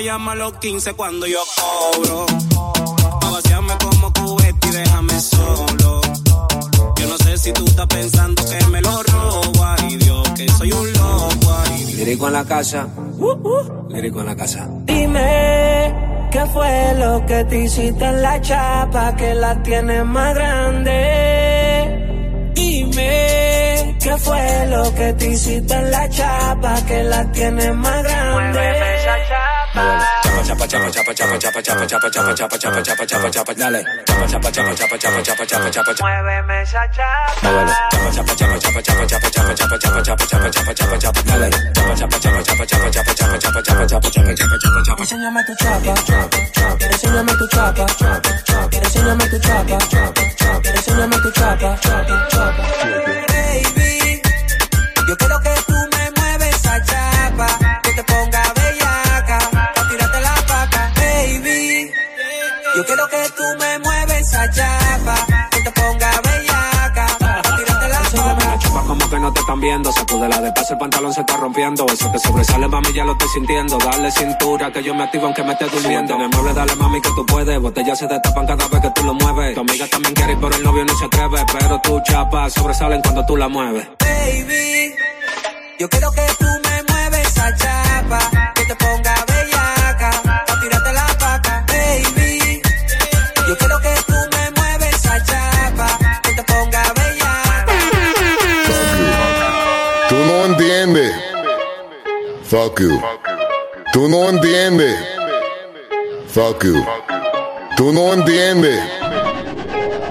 [0.00, 2.24] Me llama a los 15 cuando yo cobro.
[3.20, 6.00] Pa' vaciarme como cubeta y déjame solo.
[6.96, 9.62] Yo no sé si tú estás pensando que me lo robo.
[9.62, 11.54] Ay Dios, que soy un loco.
[11.66, 11.94] Ay Dios.
[11.98, 12.88] Lírico en la casa.
[13.90, 14.68] Lírico en la casa.
[14.86, 15.94] Dime,
[16.32, 20.92] ¿qué fue lo que te hiciste en la chapa que la tienes más grande?
[22.54, 28.89] Dime, ¿qué fue lo que te hiciste en la chapa que la tienes más grande?
[29.80, 33.80] Chapa, chapa, chapa, chapa, chapa, chapa, chapa, chapa, chapa, chapa, chapa, chapa, chapa, dale.
[34.06, 36.04] Chapa, chapa, chapa, chapa, chapa, chapa, chapa, chapa, chapa.
[36.04, 37.32] Muéveme esa chapa.
[37.42, 37.72] Muévelo.
[37.90, 41.48] Chapa, chapa, chapa, chapa, chapa, chapa, chapa, chapa, chapa, chapa, chapa, chapa, chapa, chapa, dale.
[41.74, 45.02] Chapa, chapa, chapa, chapa, chapa, chapa, chapa, chapa, chapa, chapa, chapa, chapa, chapa, chapa.
[45.02, 45.92] Enséñame tu chapa,
[46.92, 47.86] enséñame tu chapa,
[48.20, 49.76] enséñame tu chapa,
[50.76, 51.78] enséñame tu chapa,
[53.32, 54.20] Baby,
[55.08, 57.48] yo quiero que tú me mueves esa chapa,
[57.82, 58.42] que te ponga
[62.80, 68.38] yo quiero que tú me mueves esa chapa, que te ponga bellaca, pa' tirarte la
[68.38, 68.58] paca.
[68.58, 69.92] Chupa como que no te están viendo.
[69.92, 71.84] Sacúdela de paso, el pantalón se está rompiendo.
[71.86, 73.76] Eso que sobresale, mami, ya lo estoy sintiendo.
[73.76, 76.14] Dale cintura, que yo me activo aunque me esté durmiendo.
[76.14, 77.60] En el mueble, dale, mami, que tú puedes.
[77.60, 79.54] Botellas se te tapan cada vez que tú lo mueves.
[79.54, 81.44] Tu amiga también quiere ir, pero el novio no se atreve.
[81.52, 83.88] Pero tu chapa sobresalen cuando tú la mueves.
[83.98, 84.94] Baby,
[85.78, 88.18] yo quiero que tú me mueves esa chapa,
[88.54, 89.29] que te ponga
[102.50, 103.00] Fuck you.
[103.92, 104.98] Tú no entiendes.
[106.26, 106.84] Fuck you.
[107.76, 108.80] Tú no entiendes.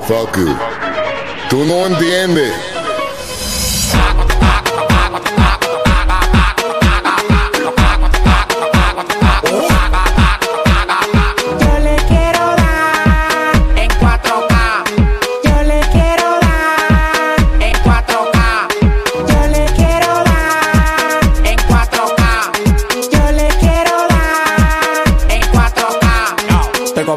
[0.07, 0.56] Fuck you.
[1.49, 2.53] Tú no entiendes.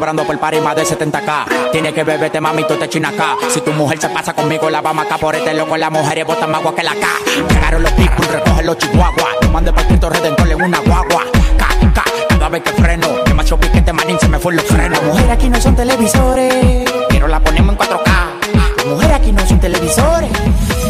[0.03, 1.71] Cobrando por par y más de 70k.
[1.71, 3.37] Tienes que beberte, mami, tú te china acá.
[3.49, 5.77] Si tu mujer se pasa conmigo, la vamos acá por este loco.
[5.77, 7.07] Las mujeres botan más agua que la K.
[7.49, 9.35] Llegaron los pitbull, recogen los chihuahuas.
[9.43, 11.23] No mande para Cristo Redentor en una guagua.
[11.57, 13.07] K, K, cada vez que freno.
[13.33, 14.91] Macho piquete, manín, se me fue los frenos.
[14.99, 18.75] Las mujeres aquí no son televisores, Pero la ponemos en 4K.
[18.75, 20.31] las mujeres aquí no son televisores.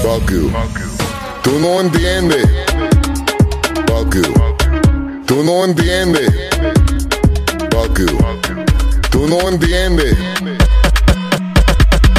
[0.02, 0.52] Fuck you.
[1.44, 2.48] Tú no entiendes.
[3.86, 4.16] Fuck.
[5.28, 6.34] Tú no entiendes.
[7.70, 8.43] Fuck.
[9.14, 10.18] Tú no entiendes.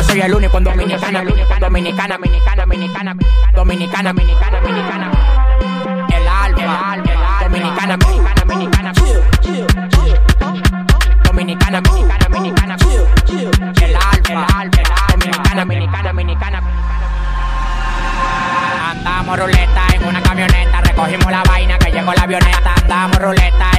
[0.07, 3.17] Soy el único en Dominicana, dominicana, dominicana, dominicana, dominicana,
[3.53, 5.11] dominicana, dominicana, dominicana.
[6.15, 6.97] El alfa,
[7.43, 8.93] dominicana, dominicana, dominicana.
[11.25, 12.77] Dominicana, dominicana, dominicana.
[13.83, 14.47] El alfa,
[15.11, 16.63] dominicana, dominicana, dominicana.
[18.89, 22.75] Andamos ruleta en una camioneta, recogimos la vaina que llegó la avioneta.
[22.77, 23.74] Andamos ruleta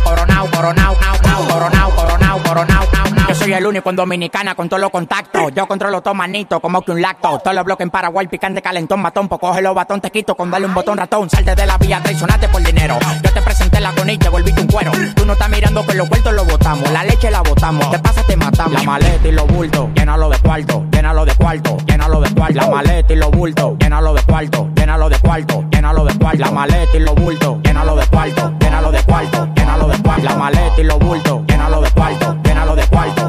[3.56, 5.52] el único en Dominicana con todos los contactos.
[5.54, 7.38] Yo controlo todo manito, como que un lacto.
[7.38, 9.28] Todos los bloques en Paraguay, picante, calentón, matón.
[9.28, 11.30] Pues coge los batón, te quito con darle un botón ratón.
[11.30, 12.98] Salte de la vía, traicionate por dinero.
[13.22, 14.92] Yo te presenté la con y te volviste un cuero.
[15.14, 16.90] Tú no estás mirando que los vueltos lo botamos.
[16.90, 17.90] La leche la botamos.
[17.90, 18.72] Te pasa, te matamos.
[18.72, 22.60] La maleta y los bultos, llénalo de cuarto, llénalo de cuarto, llénalo de cuarto.
[22.60, 26.38] La maleta y los bultos, llénalo de cuarto, llénalo de cuarto, llénalo de cuarto.
[26.38, 30.24] La maleta y los bultos, llénalo de cuarto, llénalo de cuarto, llénalo de cuarto.
[30.24, 33.28] La maleta y los bultos, llénalo de cuarto, llénalo de cuarto.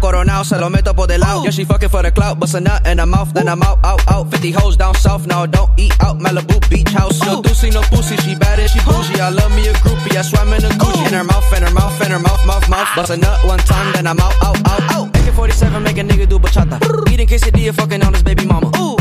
[0.11, 1.43] coronao, se lo meto por del lado.
[1.43, 3.79] Yeah, she fucking for the clout, bust a nut in her mouth, then I'm out,
[3.83, 4.29] out, out.
[4.29, 6.19] 50 hoes down south, now don't eat out.
[6.19, 8.17] Malibu beach house, no doozy, no pussy.
[8.17, 9.19] She bad and she bougie.
[9.19, 11.07] I love me a groupie, I swam in a Gucci.
[11.07, 12.87] In her mouth, in her mouth, in her mouth, mouth, mouth.
[12.95, 15.07] Bust a nut one time, then I'm out, out, out, out.
[15.07, 16.77] AK-47, make a nigga do bachata.
[17.11, 18.69] Eating quesadilla, fucking on his baby mama.
[18.99, 19.00] Ran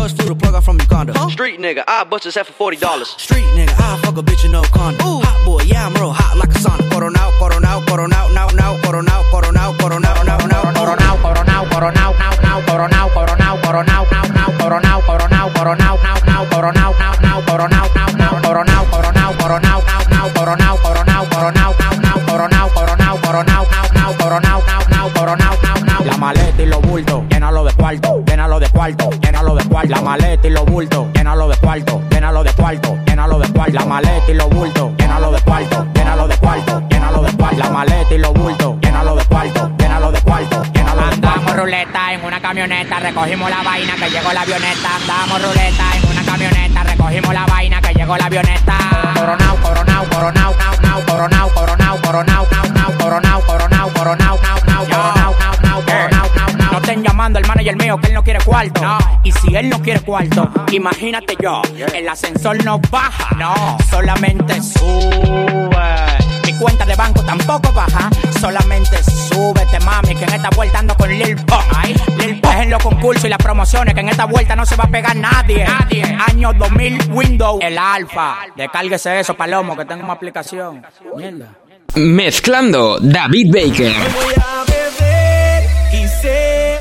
[0.00, 1.12] out of drugs, flew the plug out from Uganda.
[1.30, 3.08] Street nigga, I bust his head for forty dollars.
[3.18, 5.22] Street nigga, I fuck a bitch in no condom.
[5.22, 6.88] Hot boy, yeah I'm real hot like a sauna.
[6.90, 12.60] Coronao, coronao, coronao, now, now, coronao, coronao, coronao, now, now, Coronao, coronao, coronao, nao, nao,
[12.66, 18.12] coronao, coronao, coronao, nao, nao, coronao, coronao, coronao, nao, nao, coronao, nao, nao, coronao, nao,
[18.16, 23.92] nao, coronao, coronao, coronao, nao, nao, coronao, coronao, coronao, nao, nao, coronao, coronao, coronao, nao,
[23.92, 26.04] nao, coronao, nao, nao, coronao, nao, nao.
[26.04, 29.94] La maleta y los bultos, llénalo de cuarto, llénalo de cuarto, llénalo de cuarto.
[29.94, 33.72] La maleta y los bultos, llénalo de cuarto, llénalo de cuarto, llénalo de cuarto.
[33.72, 37.58] La maleta y los bultos, llénalo de cuarto, llénalo de cuarto, llénalo de cuarto.
[37.58, 41.28] La maleta y los bultos, llénalo de cuarto, llénalo de cuarto, llénalo de cuarto.
[41.28, 44.96] Andamos ruleta en una camioneta, recogimos la vaina que llegó la avioneta.
[44.96, 48.78] Andamos ruleta en una camioneta, recogimos la vaina que llegó la avioneta.
[49.14, 54.84] Coronao, coronao, coronao, nao, nao, coronao, coronao, coronao, nao, nao, coronao, coronao, coronao, nao, nao,
[54.84, 56.72] coronao, nao, nao, coronao, nao, nao.
[56.72, 58.80] No estén llamando el manager mío que él no quiere cuarto.
[59.22, 61.62] Y si él no quiere cuarto, imagínate yo,
[61.94, 66.19] el ascensor no baja, no, solamente sube.
[66.60, 71.36] Cuenta de banco tampoco baja, solamente súbete, mami, que en esta vuelta ando con Lil
[71.36, 71.62] Pump.
[71.74, 74.76] Ay, Lil Pump en los concursos y las promociones, que en esta vuelta no se
[74.76, 75.64] va a pegar nadie.
[75.64, 76.02] Nadie.
[76.28, 78.40] Año 2000, Windows, el alfa.
[78.54, 80.84] Descárguese eso, Palomo, que tengo una aplicación.
[81.16, 81.48] Mierda.
[81.94, 83.94] Mezclando David Baker.
[84.14, 85.64] Voy a beber
[85.94, 86.78] y sé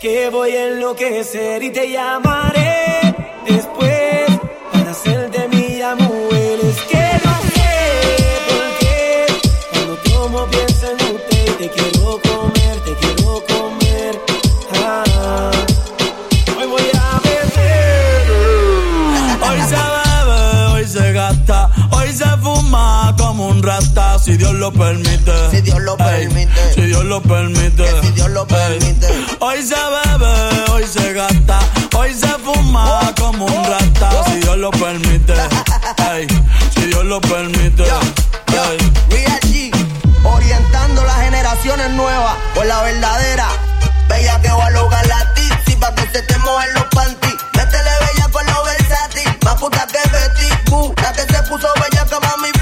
[0.00, 3.14] que voy a enloquecer y te llamaré
[3.48, 4.26] después
[4.72, 5.45] para hacerte
[24.66, 25.50] lo permite.
[25.52, 26.74] Si Dios lo permite.
[26.74, 27.84] si Dios lo permite.
[28.02, 29.06] si Dios lo permite.
[29.38, 31.60] Hoy se bebe, hoy se gasta,
[31.94, 35.34] hoy se fuma como un rata, si Dios lo permite.
[36.10, 36.26] Ey,
[36.74, 37.84] si Dios lo permite.
[37.84, 38.92] Ey.
[39.08, 39.70] Real G,
[40.24, 43.46] orientando las generaciones nuevas por la verdadera.
[44.08, 47.36] Bella que va a lograr la tizi pa' que se te mojen los panties.
[47.54, 50.92] Métele bella con los versátil, más puta que Betty Boo.
[51.02, 52.55] La que se puso bella que mami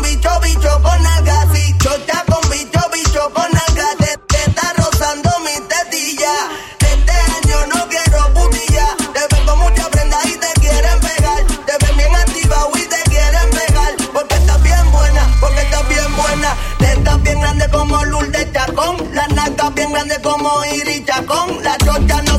[0.00, 1.46] bicho, bicho con alga.
[1.52, 3.88] Sí, chota con bicho, bicho con alga.
[3.98, 6.32] Te, te está rozando mi tetilla.
[6.80, 8.86] Este año no quiero putilla.
[9.12, 11.44] Te ven con mucha prenda y te quieren pegar.
[11.66, 13.92] Te ven bien activa y te quieren pegar.
[14.12, 16.56] Porque estás bien buena, porque estás bien buena.
[16.78, 18.96] Te estás bien grande como Lourdes Chacón.
[19.12, 21.62] La naca bien grande como Iris Chacón.
[21.62, 22.31] La chocha no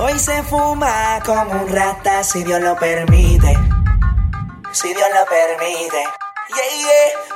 [0.00, 3.56] hoy se fuma como un rata, si Dios lo permite.
[4.72, 6.02] Si Dios lo permite.
[6.48, 6.70] Yeah,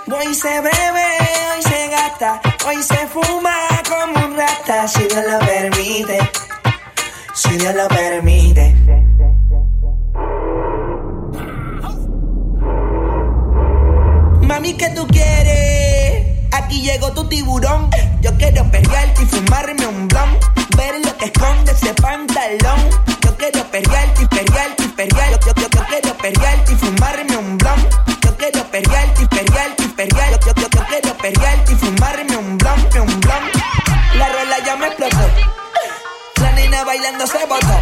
[0.06, 0.18] yeah.
[0.18, 1.06] Hoy se bebe,
[1.54, 3.54] hoy se gasta, hoy se fuma
[3.88, 6.18] como un rata, si Dios lo permite.
[7.34, 8.74] Si Dios lo permite.
[14.42, 16.26] Mami, ¿qué tú quieres?
[16.52, 17.90] Aquí llegó tu tiburón.
[18.20, 20.53] Yo quiero perrearte y fumarme un blon.
[20.76, 22.90] Ver lo que esconde ese pantalón.
[23.22, 24.84] Yo quiero perrearte y perrearte.
[25.46, 27.88] Yo, yo, yo quiero perrearte y fumarme un blon.
[28.22, 29.84] Yo quiero perrearte y perrearte.
[30.46, 33.44] Yo, yo, yo quiero perrearte y fumarme un blon, un blon.
[34.18, 35.30] La rola ya me explotó.
[36.40, 37.80] La nena bailando se botó.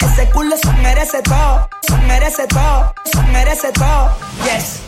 [0.00, 4.16] Ese culo se merece todo, se merece todo, se merece todo.
[4.44, 4.87] Yes.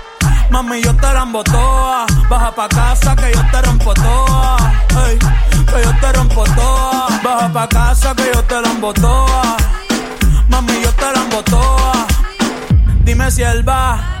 [0.51, 2.05] Mami, yo te rambo toa.
[2.29, 4.57] Baja pa' casa que yo te rompo toa.
[5.71, 7.07] Que yo te rompo toa.
[7.23, 9.57] Baja pa' casa que yo te rambo toa.
[10.49, 12.05] Mami, yo te rambo toa.
[13.05, 14.20] Dime si él va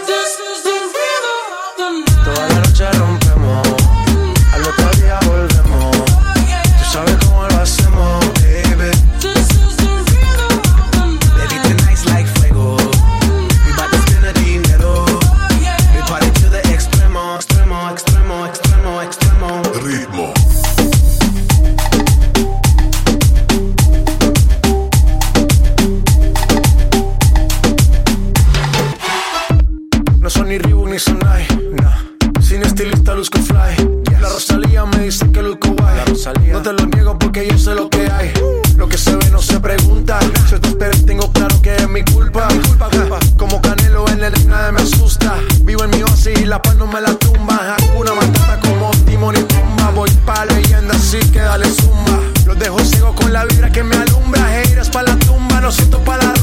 [41.91, 42.47] mi culpa.
[42.47, 43.19] Mi culpa, culpa.
[43.37, 45.35] Como canelo en el nadie me asusta.
[45.63, 47.75] Vivo en mi oasis y la paz no me la tumba.
[47.95, 49.91] Una matata como timón y tumba.
[49.91, 52.19] Voy pa' leyenda, así que dale zumba.
[52.45, 54.61] Los dejo ciego con la vibra que me alumbra.
[54.61, 56.33] Heiras pa' la tumba, no siento pa' la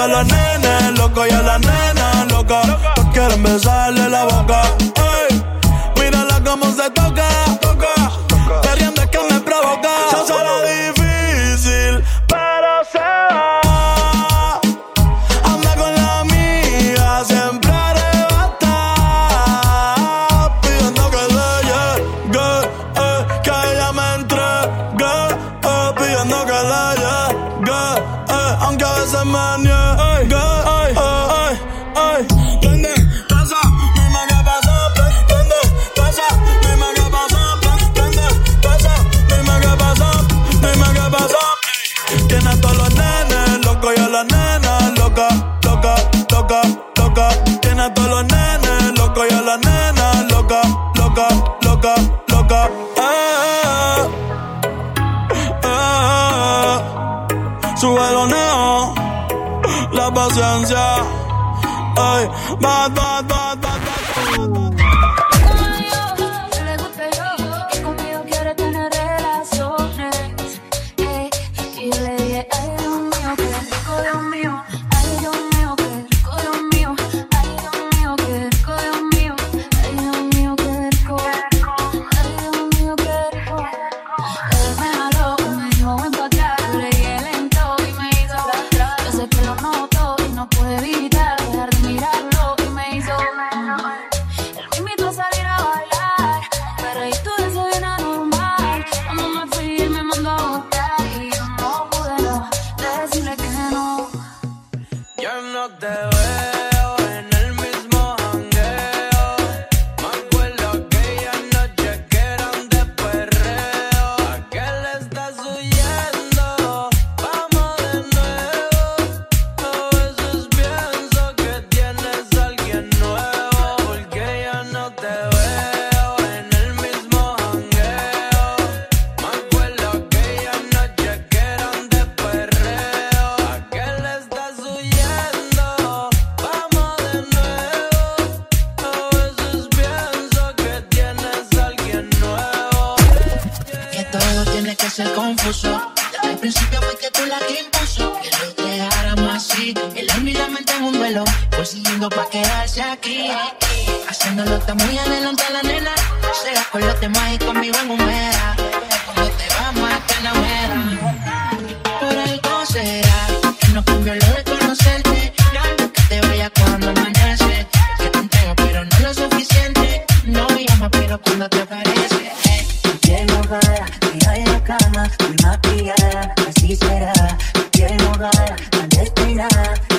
[0.00, 2.62] a los nenes loco y a las nenas loca.
[2.96, 4.62] No quieren besarle la boca.
[4.96, 5.19] Eh.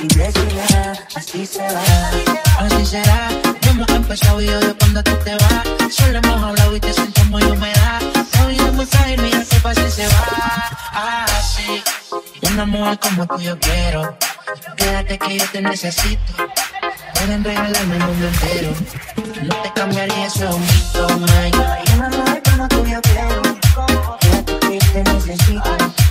[0.01, 3.29] imbécilidad, así se va, así será.
[3.69, 5.93] Hemos empezado y odio cuando tú te vas.
[5.93, 8.01] Solo hemos hablado y te siento muy humedad.
[8.37, 10.25] Soy el mensaje y mira se pasa y se va.
[10.93, 11.83] Ah, así,
[12.51, 14.17] una mujer como tú yo quiero.
[14.75, 16.33] Quédate que yo te necesito.
[17.13, 18.73] Pueden regalarme el mundo entero.
[19.43, 21.07] No te cambiaría, eso es un mito.
[21.95, 23.41] Una mujer como tú yo quiero.
[24.19, 26.10] Quédate que yo te necesito.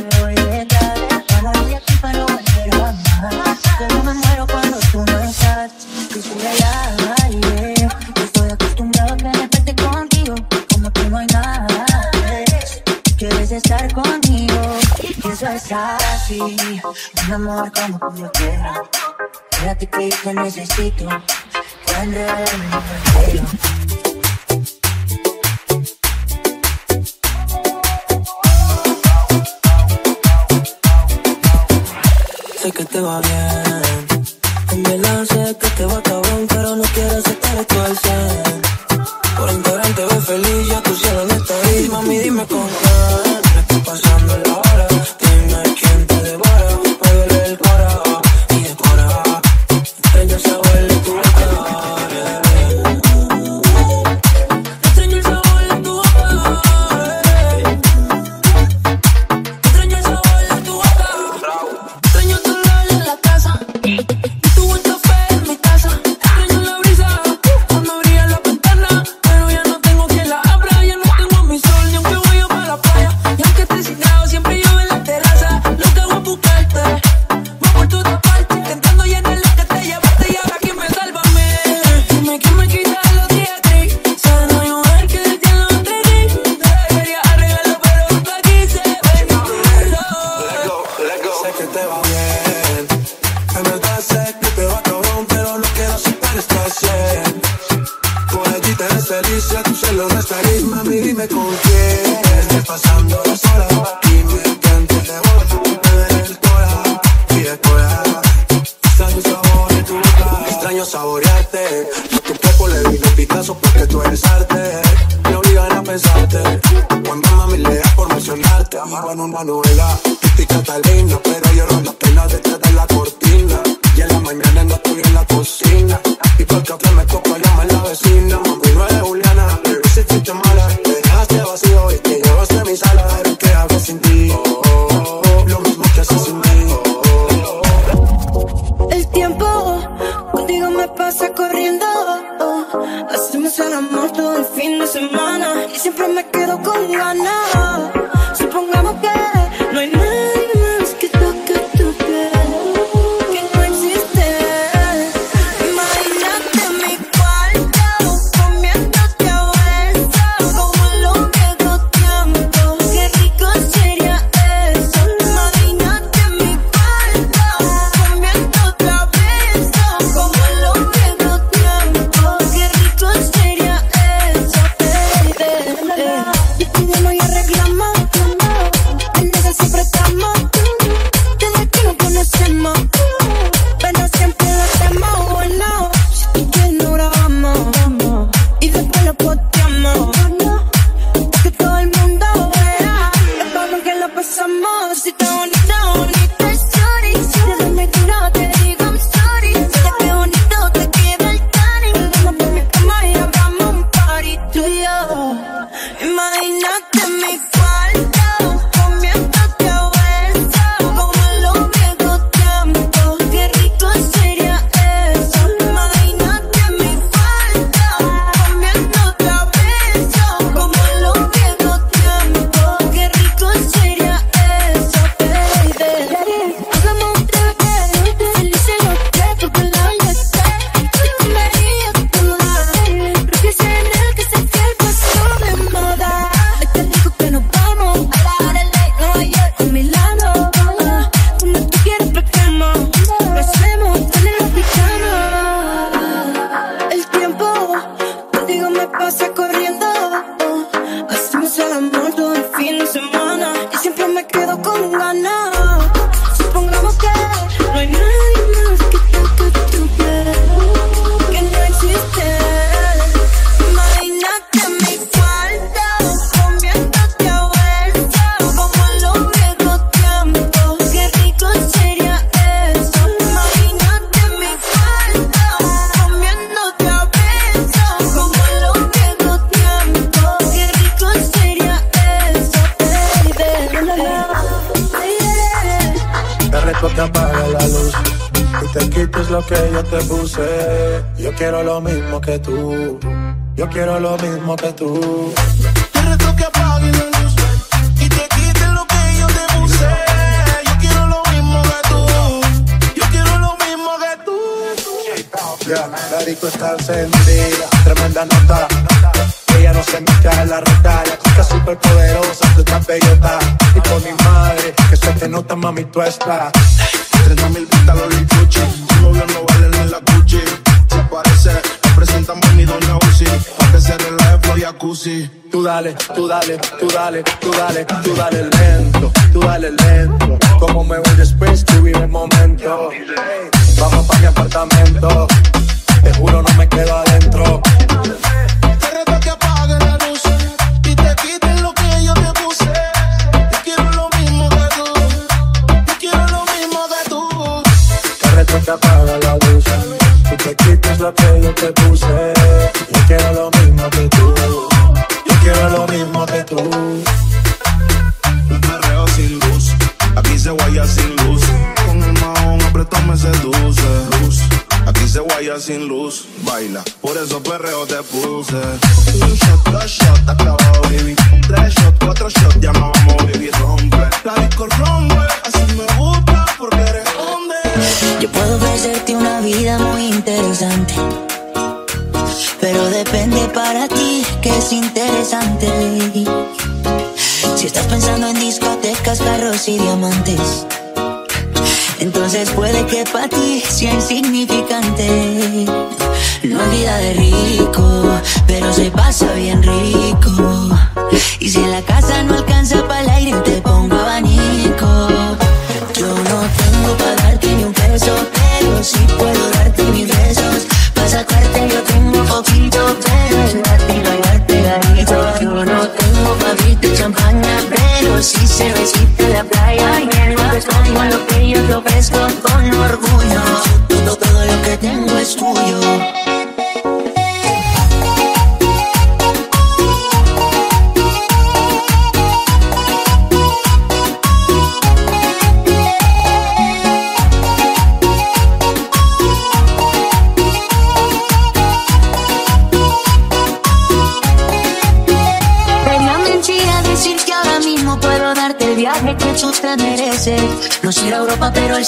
[15.71, 16.39] pensar así,
[17.27, 18.89] un amor como yo quiero.
[19.49, 21.05] Quédate que te necesito,
[21.85, 23.47] cuando me quiero.
[32.61, 34.17] sé que te va bien.
[34.71, 38.61] En verdad sé que te va cabrón, pero no quieres estar esto al 100.
[39.37, 41.89] Por internet te ves feliz, ya tu cielo no está ahí.
[41.89, 42.80] Mami, dime cómo.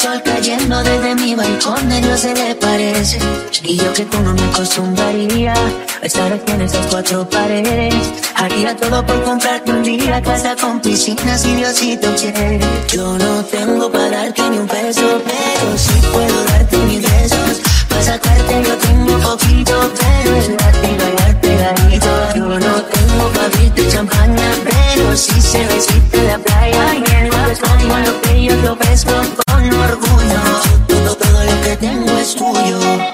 [0.03, 3.19] sol cayendo desde mi balcón, a se le parece.
[3.63, 7.95] Y yo que tú no me acostumbraría a estar aquí en esas cuatro paredes.
[8.35, 12.59] Aquí Haría todo por comprarte un día casa con piscina si Diosito quiere.
[12.89, 17.61] Yo no tengo para darte ni un peso, pero sí puedo darte mis besos.
[17.87, 22.11] Para sacarte yo tengo poquito, pero es gratis bailar pegadito.
[22.35, 26.93] Yo no tengo para abrirte champaña, pero sí se visita la playa.
[26.95, 29.05] Y en el balcón, lo que yo lo ves,
[29.85, 30.41] orgullo.
[30.87, 33.12] Todo, todo lo que tengo es tuyo.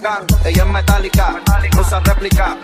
[0.00, 1.36] Ella es metálica,
[1.78, 2.56] usa réplica,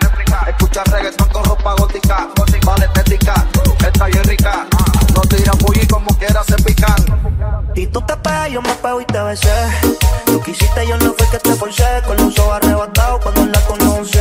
[0.47, 2.27] escucha reggaeton con ropa gótica,
[2.65, 3.45] vale estética,
[3.85, 4.65] está bien rica,
[5.13, 6.95] no tira bully como quiera se pican.
[7.75, 9.53] Y tú te pegas, yo me pego y te besé,
[10.31, 13.61] lo que hiciste yo no fue que te forcé, con los ojos arrebatados cuando la
[13.67, 14.17] conocí,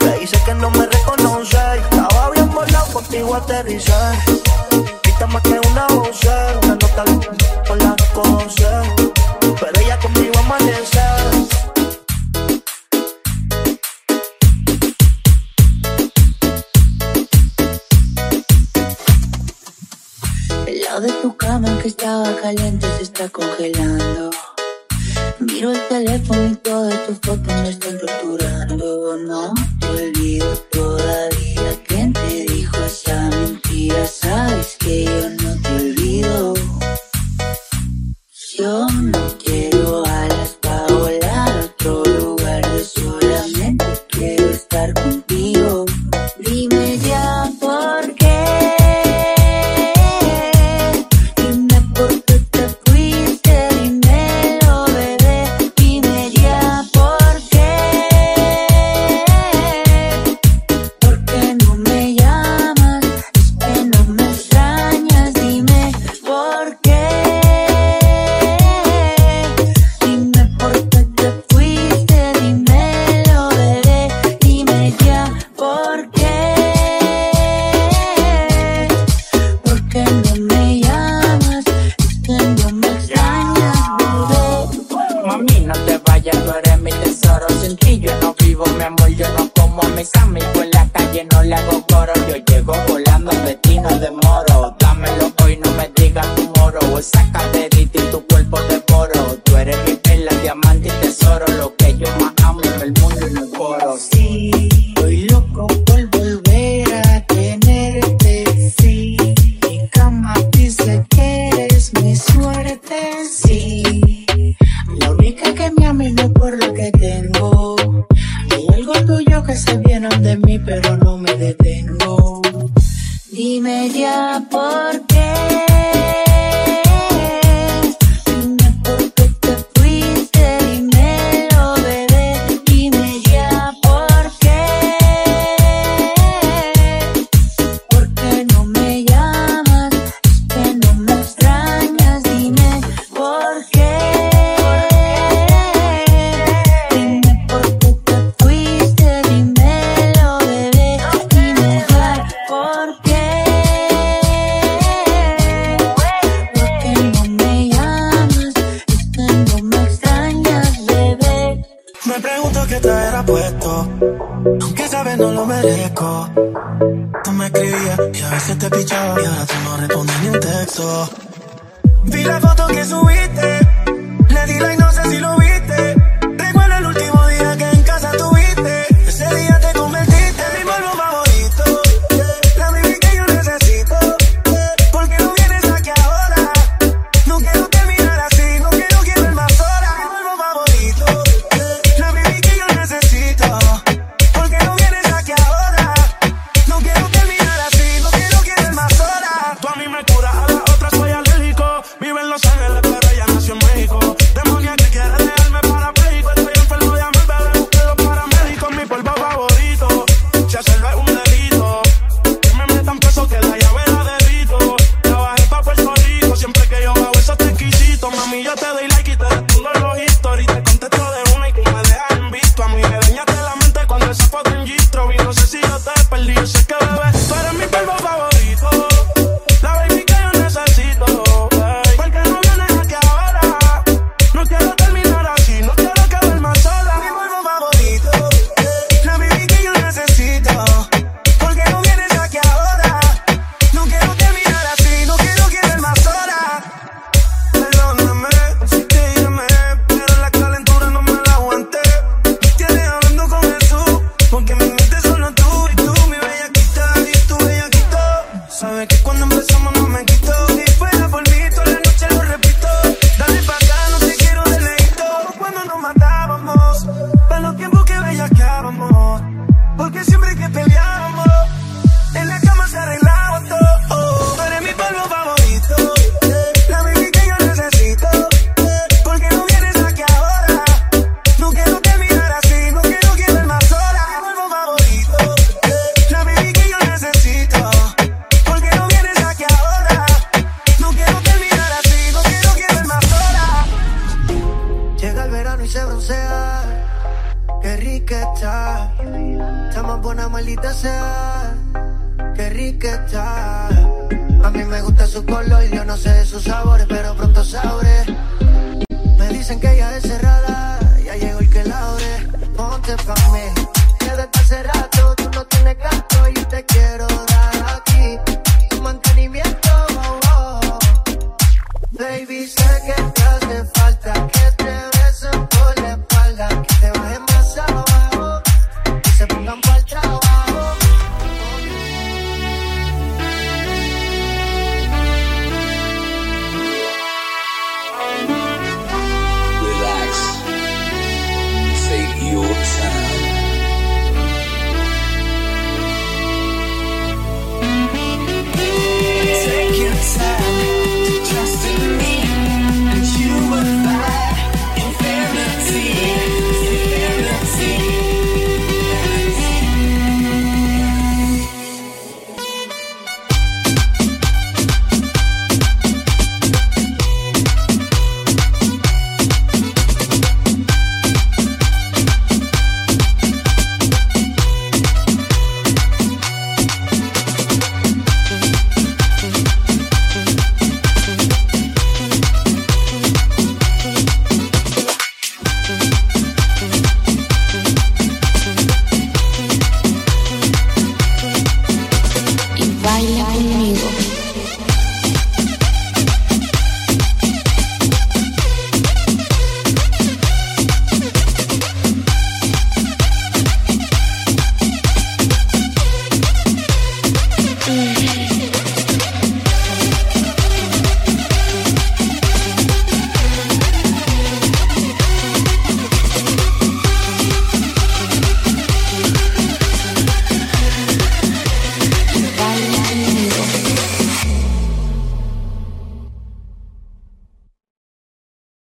[0.00, 4.16] le hice que no me reconoce, estaba bien volado contigo aterrizar.
[21.60, 24.30] que estaba caliente se está congelando.
[25.40, 29.16] Miro el teléfono y todas tus fotos me están torturando.
[29.18, 34.06] No te olvido todavía quién te dijo esa mentira.
[34.06, 36.54] Sabes que yo no te olvido.
[38.56, 39.38] Yo no